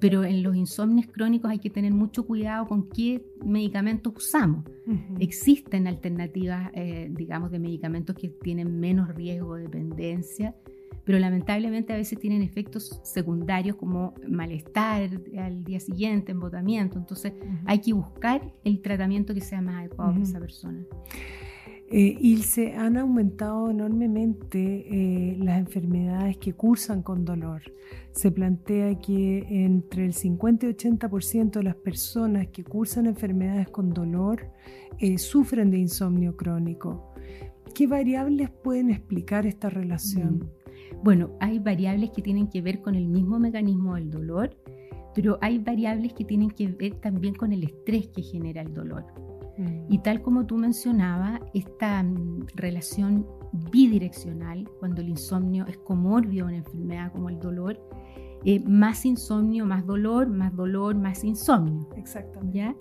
Pero 0.00 0.24
en 0.24 0.42
los 0.42 0.56
insomnios 0.56 1.06
crónicos 1.06 1.50
hay 1.50 1.58
que 1.58 1.70
tener 1.70 1.92
mucho 1.92 2.26
cuidado 2.26 2.66
con 2.66 2.88
qué 2.88 3.22
medicamentos 3.44 4.14
usamos. 4.16 4.64
Existen 5.20 5.86
alternativas, 5.86 6.70
eh, 6.74 7.08
digamos, 7.10 7.50
de 7.50 7.58
medicamentos 7.58 8.16
que 8.16 8.28
tienen 8.28 8.80
menos 8.80 9.14
riesgo 9.14 9.56
de 9.56 9.62
dependencia, 9.62 10.54
pero 11.04 11.18
lamentablemente 11.18 11.92
a 11.92 11.96
veces 11.96 12.18
tienen 12.18 12.42
efectos 12.42 12.98
secundarios 13.02 13.76
como 13.76 14.14
malestar 14.26 15.10
al 15.38 15.64
día 15.64 15.80
siguiente, 15.80 16.32
embotamiento. 16.32 16.98
Entonces 16.98 17.34
hay 17.66 17.80
que 17.80 17.92
buscar 17.92 18.52
el 18.64 18.80
tratamiento 18.80 19.34
que 19.34 19.42
sea 19.42 19.60
más 19.60 19.80
adecuado 19.80 20.12
para 20.12 20.22
esa 20.22 20.40
persona. 20.40 20.84
Eh, 21.90 22.16
Ilse, 22.18 22.74
han 22.74 22.96
aumentado 22.96 23.70
enormemente 23.70 24.86
eh, 24.88 25.36
las 25.38 25.58
enfermedades 25.58 26.38
que 26.38 26.54
cursan 26.54 27.02
con 27.02 27.24
dolor. 27.24 27.62
Se 28.12 28.30
plantea 28.30 28.98
que 28.98 29.46
entre 29.64 30.06
el 30.06 30.14
50 30.14 30.66
y 30.66 30.70
80% 30.70 31.50
de 31.50 31.62
las 31.62 31.76
personas 31.76 32.48
que 32.48 32.64
cursan 32.64 33.06
enfermedades 33.06 33.68
con 33.68 33.90
dolor 33.90 34.50
eh, 34.98 35.18
sufren 35.18 35.70
de 35.70 35.78
insomnio 35.78 36.36
crónico. 36.36 37.12
¿Qué 37.74 37.86
variables 37.86 38.50
pueden 38.50 38.90
explicar 38.90 39.46
esta 39.46 39.68
relación? 39.68 40.38
Mm. 40.38 41.02
Bueno, 41.02 41.36
hay 41.40 41.58
variables 41.58 42.10
que 42.10 42.22
tienen 42.22 42.48
que 42.48 42.62
ver 42.62 42.80
con 42.80 42.94
el 42.94 43.08
mismo 43.08 43.38
mecanismo 43.38 43.94
del 43.96 44.10
dolor, 44.10 44.56
pero 45.14 45.38
hay 45.42 45.58
variables 45.58 46.14
que 46.14 46.24
tienen 46.24 46.50
que 46.50 46.68
ver 46.68 46.94
también 46.94 47.34
con 47.34 47.52
el 47.52 47.62
estrés 47.62 48.08
que 48.08 48.22
genera 48.22 48.62
el 48.62 48.72
dolor. 48.72 49.04
Mm. 49.58 49.92
Y 49.92 49.98
tal 49.98 50.22
como 50.22 50.46
tú 50.46 50.56
mencionabas, 50.56 51.40
esta 51.52 52.02
mm, 52.02 52.46
relación 52.54 53.26
bidireccional, 53.70 54.68
cuando 54.80 55.00
el 55.00 55.10
insomnio 55.10 55.66
es 55.66 55.78
comorbio, 55.78 56.46
una 56.46 56.56
enfermedad 56.56 57.12
como 57.12 57.28
el 57.28 57.38
dolor, 57.38 57.80
eh, 58.44 58.60
más 58.60 59.06
insomnio, 59.06 59.64
más 59.64 59.86
dolor, 59.86 60.28
más 60.28 60.54
dolor, 60.54 60.94
más 60.94 61.24
insomnio. 61.24 61.88
Exactamente. 61.96 62.76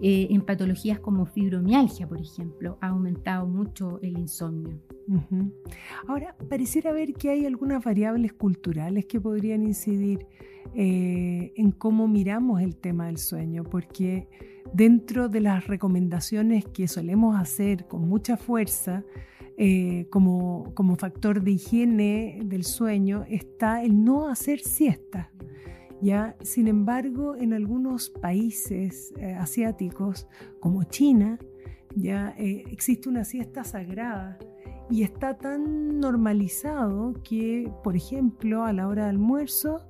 Eh, 0.00 0.28
en 0.30 0.42
patologías 0.42 1.00
como 1.00 1.26
fibromialgia, 1.26 2.06
por 2.06 2.20
ejemplo, 2.20 2.78
ha 2.80 2.88
aumentado 2.88 3.46
mucho 3.48 3.98
el 4.00 4.16
insomnio. 4.16 4.80
Ahora, 6.06 6.36
pareciera 6.48 6.92
ver 6.92 7.14
que 7.14 7.30
hay 7.30 7.46
algunas 7.46 7.82
variables 7.82 8.32
culturales 8.32 9.06
que 9.06 9.20
podrían 9.20 9.62
incidir 9.62 10.26
eh, 10.74 11.52
en 11.56 11.72
cómo 11.72 12.06
miramos 12.06 12.60
el 12.60 12.76
tema 12.76 13.06
del 13.06 13.18
sueño, 13.18 13.64
porque 13.64 14.28
dentro 14.72 15.28
de 15.28 15.40
las 15.40 15.66
recomendaciones 15.66 16.64
que 16.66 16.86
solemos 16.86 17.36
hacer 17.36 17.86
con 17.86 18.08
mucha 18.08 18.36
fuerza, 18.36 19.04
eh, 19.56 20.06
como, 20.10 20.72
como, 20.74 20.94
factor 20.94 21.42
de 21.42 21.52
higiene 21.52 22.38
del 22.44 22.62
sueño, 22.62 23.24
está 23.28 23.82
el 23.82 24.04
no 24.04 24.28
hacer 24.28 24.60
siesta. 24.60 25.32
¿Ya? 26.00 26.36
Sin 26.42 26.68
embargo, 26.68 27.36
en 27.36 27.52
algunos 27.52 28.10
países 28.10 29.12
eh, 29.18 29.34
asiáticos, 29.34 30.28
como 30.60 30.84
China, 30.84 31.38
ya 31.94 32.34
eh, 32.38 32.64
existe 32.70 33.08
una 33.08 33.24
siesta 33.24 33.64
sagrada 33.64 34.38
y 34.90 35.02
está 35.02 35.36
tan 35.36 36.00
normalizado 36.00 37.14
que, 37.22 37.70
por 37.82 37.96
ejemplo, 37.96 38.64
a 38.64 38.72
la 38.72 38.88
hora 38.88 39.04
de 39.04 39.10
almuerzo, 39.10 39.86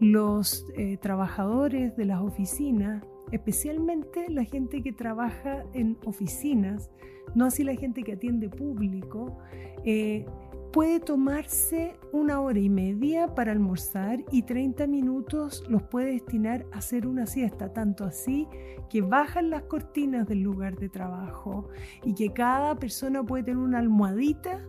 los 0.00 0.64
trabajadores 1.02 1.94
de 1.94 2.06
las 2.06 2.22
oficinas 2.22 3.04
especialmente 3.32 4.28
la 4.28 4.44
gente 4.44 4.82
que 4.82 4.92
trabaja 4.92 5.64
en 5.72 5.96
oficinas, 6.04 6.90
no 7.34 7.44
así 7.44 7.64
la 7.64 7.74
gente 7.74 8.02
que 8.02 8.12
atiende 8.12 8.48
público, 8.48 9.38
eh, 9.84 10.26
puede 10.72 11.00
tomarse 11.00 11.96
una 12.12 12.40
hora 12.40 12.58
y 12.58 12.68
media 12.68 13.34
para 13.34 13.52
almorzar 13.52 14.24
y 14.30 14.42
30 14.42 14.86
minutos 14.86 15.64
los 15.68 15.82
puede 15.82 16.12
destinar 16.12 16.64
a 16.72 16.78
hacer 16.78 17.06
una 17.06 17.26
siesta, 17.26 17.72
tanto 17.72 18.04
así 18.04 18.46
que 18.88 19.02
bajan 19.02 19.50
las 19.50 19.62
cortinas 19.64 20.28
del 20.28 20.40
lugar 20.40 20.76
de 20.76 20.88
trabajo 20.88 21.68
y 22.04 22.14
que 22.14 22.32
cada 22.32 22.76
persona 22.76 23.24
puede 23.24 23.44
tener 23.44 23.58
una 23.58 23.78
almohadita 23.78 24.64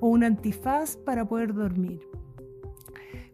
o 0.00 0.08
un 0.08 0.24
antifaz 0.24 0.96
para 0.96 1.26
poder 1.26 1.54
dormir. 1.54 2.00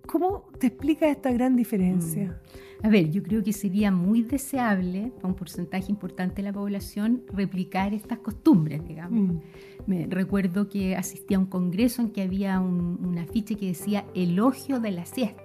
¿Cómo 0.07 0.45
te 0.59 0.69
explica 0.69 1.09
esta 1.09 1.33
gran 1.33 1.57
diferencia? 1.57 2.41
Mm. 2.83 2.87
A 2.87 2.89
ver, 2.89 3.11
yo 3.11 3.23
creo 3.23 3.45
que 3.45 3.53
sería 3.53 3.93
muy 3.93 4.23
deseable 4.23 5.13
para 5.17 5.29
un 5.29 5.35
porcentaje 5.35 5.91
importante 5.91 6.37
de 6.37 6.43
la 6.43 6.53
población 6.53 7.23
replicar 7.33 7.95
estas 7.95 8.19
costumbres, 8.19 8.85
digamos. 8.87 9.35
Mm. 9.35 9.39
Me 9.87 10.07
recuerdo 10.07 10.69
que 10.69 10.97
asistí 10.97 11.35
a 11.35 11.39
un 11.39 11.47
congreso 11.47 12.03
en 12.03 12.11
que 12.11 12.23
había 12.23 12.61
un, 12.61 13.19
afiche 13.19 13.55
que 13.55 13.67
decía 13.67 14.05
elogio 14.15 14.81
de 14.81 14.91
la 14.91 15.05
siesta. 15.05 15.43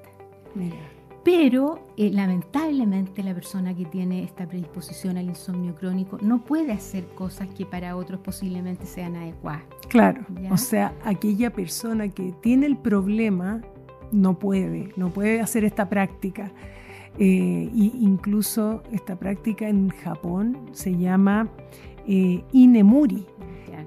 Pero 1.24 1.84
eh, 1.98 2.10
lamentablemente 2.10 3.22
la 3.22 3.34
persona 3.34 3.76
que 3.76 3.86
tiene 3.86 4.24
esta 4.24 4.48
predisposición 4.48 5.18
al 5.18 5.26
insomnio 5.26 5.76
crónico 5.76 6.18
no 6.22 6.44
puede 6.44 6.72
hacer 6.72 7.06
cosas 7.10 7.50
que 7.50 7.66
para 7.66 7.98
otros 7.98 8.22
posiblemente 8.22 8.86
sean 8.86 9.16
adecuadas. 9.16 9.64
Claro, 9.90 10.26
o 10.50 10.58
sea, 10.58 10.96
aquella 11.04 11.52
persona 11.52 12.08
que 12.08 12.34
tiene 12.42 12.66
el 12.66 12.78
problema 12.78 13.62
no 14.12 14.40
puede, 14.40 14.92
no 14.96 15.10
puede 15.10 15.42
hacer 15.42 15.66
esta 15.66 15.90
práctica. 15.90 16.52
Eh, 17.20 17.70
incluso 17.74 18.84
esta 18.92 19.16
práctica 19.16 19.68
en 19.68 19.90
Japón 19.90 20.70
se 20.72 20.96
llama 20.96 21.50
eh, 22.06 22.44
inemuri, 22.52 23.26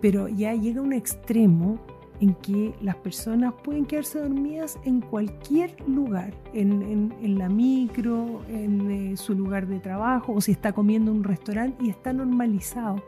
pero 0.01 0.27
ya 0.27 0.53
llega 0.55 0.81
a 0.81 0.83
un 0.83 0.93
extremo 0.93 1.79
en 2.21 2.35
que 2.35 2.75
las 2.83 2.97
personas 2.97 3.55
pueden 3.63 3.87
quedarse 3.87 4.19
dormidas 4.19 4.79
en 4.85 5.01
cualquier 5.01 5.75
lugar, 5.89 6.35
en, 6.53 7.39
la 7.39 7.49
micro, 7.49 8.43
en 8.49 8.91
eh, 8.91 9.17
su 9.17 9.35
lugar 9.35 9.69
de 9.69 9.79
trabajo 9.79 10.33
o 10.35 10.41
si 10.41 10.51
está 10.51 10.73
comiendo 10.73 11.13
en 11.13 11.19
un 11.19 11.25
restaurante 11.25 11.85
y 11.85 11.89
está 11.89 12.13
normalizado. 12.13 13.03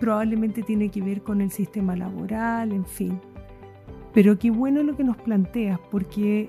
probablemente 0.00 0.62
tiene 0.62 0.90
que 0.90 1.02
ver 1.02 1.22
con 1.22 1.40
el 1.40 1.50
sistema 1.50 1.96
laboral, 1.96 2.70
en 2.72 2.86
fin. 2.86 3.20
Pero 4.16 4.38
qué 4.38 4.50
bueno 4.50 4.82
lo 4.82 4.96
que 4.96 5.04
nos 5.04 5.18
planteas, 5.18 5.78
porque 5.90 6.48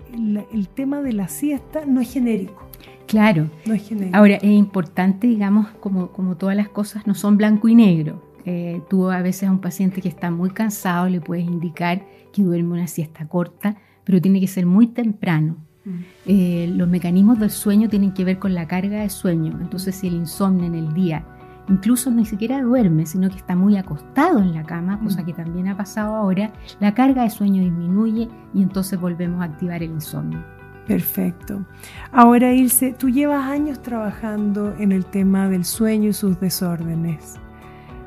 el 0.53 0.69
tema 0.69 1.01
de 1.01 1.11
la 1.11 1.27
siesta 1.27 1.85
no 1.85 1.99
es 1.99 2.13
genérico. 2.13 2.65
Claro. 3.07 3.49
No 3.65 3.73
es 3.73 3.85
genérico. 3.85 4.15
Ahora, 4.15 4.35
es 4.35 4.51
importante, 4.51 5.27
digamos, 5.27 5.67
como, 5.81 6.13
como 6.13 6.37
todas 6.37 6.55
las 6.55 6.69
cosas, 6.69 7.05
no 7.05 7.13
son 7.13 7.35
blanco 7.35 7.67
y 7.67 7.75
negro. 7.75 8.23
Eh, 8.45 8.79
tú 8.89 9.11
a 9.11 9.21
veces 9.21 9.49
a 9.49 9.51
un 9.51 9.59
paciente 9.59 10.01
que 10.01 10.07
está 10.07 10.31
muy 10.31 10.51
cansado 10.51 11.09
le 11.09 11.19
puedes 11.19 11.43
indicar 11.43 12.05
que 12.31 12.41
duerme 12.41 12.71
una 12.71 12.87
siesta 12.87 13.27
corta, 13.27 13.75
pero 14.05 14.21
tiene 14.21 14.39
que 14.39 14.47
ser 14.47 14.65
muy 14.65 14.87
temprano. 14.87 15.57
Mm. 15.83 15.91
Eh, 16.25 16.71
los 16.73 16.87
mecanismos 16.87 17.37
del 17.37 17.51
sueño 17.51 17.89
tienen 17.89 18.13
que 18.13 18.23
ver 18.23 18.39
con 18.39 18.55
la 18.55 18.65
carga 18.65 19.01
de 19.01 19.09
sueño. 19.09 19.59
Entonces, 19.59 19.93
si 19.93 20.07
el 20.07 20.13
insomnio 20.13 20.67
en 20.67 20.75
el 20.75 20.93
día 20.93 21.25
incluso 21.69 22.11
ni 22.11 22.25
siquiera 22.25 22.61
duerme, 22.61 23.05
sino 23.05 23.29
que 23.29 23.37
está 23.37 23.55
muy 23.55 23.77
acostado 23.77 24.39
en 24.39 24.53
la 24.53 24.63
cama, 24.63 24.99
cosa 24.99 25.21
mm. 25.21 25.25
que 25.25 25.33
también 25.33 25.67
ha 25.67 25.77
pasado 25.77 26.15
ahora, 26.15 26.51
la 26.79 26.93
carga 26.93 27.23
de 27.23 27.29
sueño 27.29 27.61
disminuye 27.61 28.29
y 28.53 28.61
entonces 28.61 28.99
volvemos 28.99 29.41
a 29.41 29.45
activar 29.45 29.83
el 29.83 29.91
insomnio. 29.91 30.43
Perfecto. 30.87 31.65
Ahora, 32.13 32.53
Ilse, 32.53 32.93
tú 32.93 33.09
llevas 33.09 33.45
años 33.45 33.81
trabajando 33.81 34.73
en 34.79 34.93
el 34.93 35.05
tema 35.05 35.49
del 35.49 35.65
sueño 35.65 36.09
y 36.09 36.13
sus 36.13 36.39
desórdenes. 36.39 37.35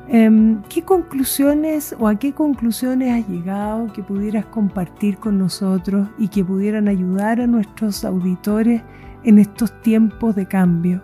Em, 0.07 0.63
¿Qué 0.63 0.81
conclusiones 0.81 1.95
o 1.97 2.07
a 2.07 2.15
qué 2.15 2.33
conclusiones 2.33 3.11
has 3.11 3.29
llegado 3.29 3.93
que 3.93 4.01
pudieras 4.01 4.45
compartir 4.45 5.17
con 5.17 5.37
nosotros 5.37 6.09
y 6.17 6.27
que 6.27 6.43
pudieran 6.43 6.87
ayudar 6.87 7.39
a 7.39 7.47
nuestros 7.47 8.03
auditores 8.03 8.81
en 9.23 9.37
estos 9.37 9.79
tiempos 9.81 10.35
de 10.35 10.47
cambio? 10.47 11.03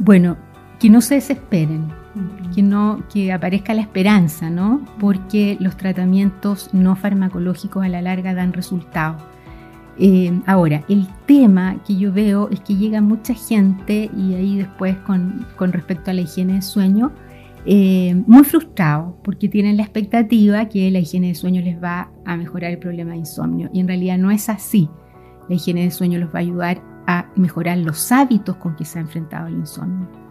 Bueno, 0.00 0.36
que 0.82 0.90
no 0.90 1.00
se 1.00 1.14
desesperen, 1.14 1.92
que, 2.52 2.60
no, 2.60 3.04
que 3.08 3.32
aparezca 3.32 3.72
la 3.72 3.82
esperanza, 3.82 4.50
¿no? 4.50 4.84
Porque 4.98 5.56
los 5.60 5.76
tratamientos 5.76 6.70
no 6.72 6.96
farmacológicos 6.96 7.84
a 7.84 7.88
la 7.88 8.02
larga 8.02 8.34
dan 8.34 8.52
resultados. 8.52 9.22
Eh, 9.96 10.32
ahora, 10.44 10.82
el 10.88 11.06
tema 11.26 11.76
que 11.86 11.96
yo 11.96 12.12
veo 12.12 12.48
es 12.50 12.58
que 12.62 12.74
llega 12.74 13.00
mucha 13.00 13.32
gente 13.32 14.10
y 14.16 14.34
ahí 14.34 14.58
después 14.58 14.96
con, 15.06 15.46
respecto 15.56 16.10
a 16.10 16.14
la 16.14 16.22
higiene 16.22 16.54
de 16.54 16.62
sueño, 16.62 17.12
eh, 17.64 18.20
muy 18.26 18.42
frustrado 18.42 19.16
porque 19.22 19.48
tienen 19.48 19.76
la 19.76 19.84
expectativa 19.84 20.68
que 20.68 20.90
la 20.90 20.98
higiene 20.98 21.28
de 21.28 21.36
sueño 21.36 21.62
les 21.62 21.80
va 21.80 22.10
a 22.24 22.36
mejorar 22.36 22.72
el 22.72 22.78
problema 22.78 23.12
de 23.12 23.18
insomnio 23.18 23.70
y 23.72 23.78
en 23.78 23.86
realidad 23.86 24.18
no 24.18 24.32
es 24.32 24.48
así. 24.48 24.90
La 25.48 25.54
higiene 25.54 25.84
de 25.84 25.92
sueño 25.92 26.18
los 26.18 26.30
va 26.30 26.38
a 26.38 26.42
ayudar 26.42 26.82
a 27.06 27.30
mejorar 27.36 27.78
los 27.78 28.10
hábitos 28.10 28.56
con 28.56 28.74
que 28.74 28.84
se 28.84 28.98
ha 28.98 29.02
enfrentado 29.02 29.46
el 29.46 29.54
insomnio. 29.54 30.21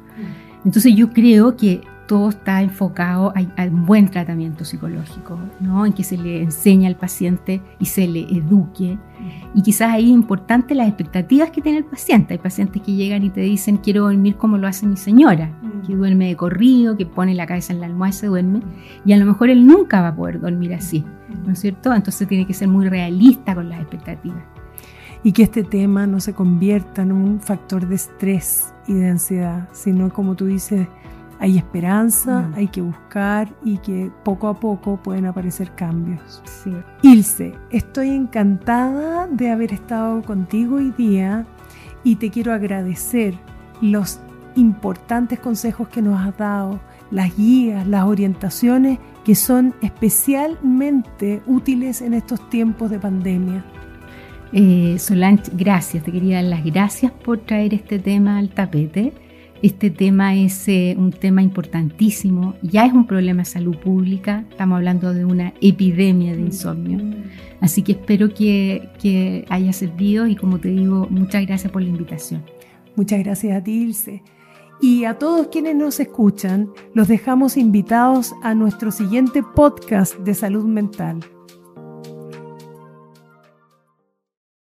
Entonces 0.63 0.95
yo 0.95 1.11
creo 1.11 1.55
que 1.55 1.81
todo 2.11 2.27
está 2.27 2.61
enfocado 2.61 3.33
a, 3.33 3.63
un 3.63 3.85
buen 3.85 4.09
tratamiento 4.09 4.65
psicológico, 4.65 5.39
¿no? 5.61 5.85
en 5.85 5.93
que 5.93 6.03
se 6.03 6.17
le 6.17 6.41
enseña 6.41 6.89
al 6.89 6.97
paciente 6.97 7.61
y 7.79 7.85
se 7.85 8.05
le 8.05 8.23
eduque. 8.23 8.97
Y 9.55 9.61
quizás 9.61 9.91
ahí 9.93 10.07
es 10.07 10.11
importante 10.11 10.75
las 10.75 10.89
expectativas 10.89 11.51
que 11.51 11.61
tiene 11.61 11.77
el 11.77 11.85
paciente. 11.85 12.33
Hay 12.33 12.37
pacientes 12.37 12.81
que 12.81 12.91
llegan 12.91 13.23
y 13.23 13.29
te 13.29 13.39
dicen, 13.39 13.77
quiero 13.77 14.03
dormir 14.03 14.35
como 14.35 14.57
lo 14.57 14.67
hace 14.67 14.85
mi 14.85 14.97
señora, 14.97 15.57
que 15.87 15.95
duerme 15.95 16.27
de 16.27 16.35
corrido, 16.35 16.97
que 16.97 17.05
pone 17.05 17.33
la 17.33 17.47
cabeza 17.47 17.71
en 17.71 17.79
la 17.79 17.85
almohada 17.85 18.09
y 18.09 18.17
se 18.17 18.27
duerme. 18.27 18.59
Y 19.05 19.13
a 19.13 19.17
lo 19.17 19.25
mejor 19.25 19.49
él 19.49 19.65
nunca 19.65 20.01
va 20.01 20.09
a 20.09 20.15
poder 20.15 20.41
dormir 20.41 20.73
así, 20.73 21.05
¿no 21.45 21.53
es 21.53 21.59
cierto? 21.59 21.93
Entonces 21.93 22.27
tiene 22.27 22.45
que 22.45 22.53
ser 22.53 22.67
muy 22.67 22.89
realista 22.89 23.55
con 23.55 23.69
las 23.69 23.79
expectativas 23.79 24.43
y 25.23 25.31
que 25.33 25.43
este 25.43 25.63
tema 25.63 26.07
no 26.07 26.19
se 26.19 26.33
convierta 26.33 27.03
en 27.03 27.11
un 27.11 27.39
factor 27.39 27.87
de 27.87 27.95
estrés 27.95 28.73
y 28.87 28.93
de 28.93 29.09
ansiedad, 29.09 29.69
sino 29.71 30.11
como 30.11 30.35
tú 30.35 30.45
dices, 30.45 30.87
hay 31.39 31.57
esperanza, 31.57 32.41
mm. 32.41 32.53
hay 32.55 32.67
que 32.67 32.81
buscar 32.81 33.51
y 33.63 33.79
que 33.79 34.11
poco 34.23 34.47
a 34.47 34.59
poco 34.59 34.97
pueden 34.97 35.25
aparecer 35.25 35.73
cambios. 35.73 36.41
Ilse, 37.01 37.55
estoy 37.71 38.09
encantada 38.09 39.27
de 39.27 39.49
haber 39.49 39.73
estado 39.73 40.21
contigo 40.21 40.75
hoy 40.75 40.91
día 40.91 41.45
y 42.03 42.17
te 42.17 42.29
quiero 42.29 42.53
agradecer 42.53 43.35
los 43.81 44.19
importantes 44.55 45.39
consejos 45.39 45.87
que 45.87 46.01
nos 46.01 46.19
has 46.19 46.37
dado, 46.37 46.79
las 47.09 47.35
guías, 47.35 47.87
las 47.87 48.05
orientaciones 48.05 48.99
que 49.25 49.33
son 49.35 49.73
especialmente 49.81 51.41
útiles 51.47 52.01
en 52.01 52.13
estos 52.13 52.49
tiempos 52.49 52.89
de 52.89 52.99
pandemia. 52.99 53.65
Eh, 54.53 54.97
Solange, 54.99 55.51
gracias, 55.53 56.03
te 56.03 56.11
quería 56.11 56.37
dar 56.37 56.45
las 56.45 56.65
gracias 56.65 57.11
por 57.11 57.39
traer 57.39 57.73
este 57.73 57.99
tema 57.99 58.37
al 58.37 58.49
tapete. 58.49 59.13
Este 59.61 59.91
tema 59.91 60.35
es 60.35 60.67
eh, 60.67 60.95
un 60.97 61.11
tema 61.11 61.43
importantísimo, 61.43 62.55
ya 62.63 62.85
es 62.85 62.93
un 62.93 63.05
problema 63.05 63.43
de 63.43 63.45
salud 63.45 63.77
pública, 63.77 64.43
estamos 64.49 64.77
hablando 64.77 65.13
de 65.13 65.23
una 65.23 65.53
epidemia 65.61 66.35
de 66.35 66.41
insomnio. 66.41 66.99
Así 67.61 67.83
que 67.83 67.91
espero 67.91 68.33
que, 68.33 68.89
que 68.99 69.45
haya 69.49 69.71
servido 69.71 70.25
y 70.25 70.35
como 70.35 70.59
te 70.59 70.69
digo, 70.69 71.07
muchas 71.11 71.45
gracias 71.45 71.71
por 71.71 71.83
la 71.83 71.89
invitación. 71.89 72.43
Muchas 72.95 73.19
gracias 73.19 73.55
a 73.55 73.63
ti, 73.63 73.83
Ilse. 73.83 74.23
Y 74.81 75.05
a 75.05 75.19
todos 75.19 75.47
quienes 75.47 75.75
nos 75.75 75.99
escuchan, 75.99 76.71
los 76.95 77.07
dejamos 77.07 77.55
invitados 77.55 78.33
a 78.41 78.55
nuestro 78.55 78.91
siguiente 78.91 79.43
podcast 79.43 80.17
de 80.17 80.33
salud 80.33 80.65
mental. 80.65 81.19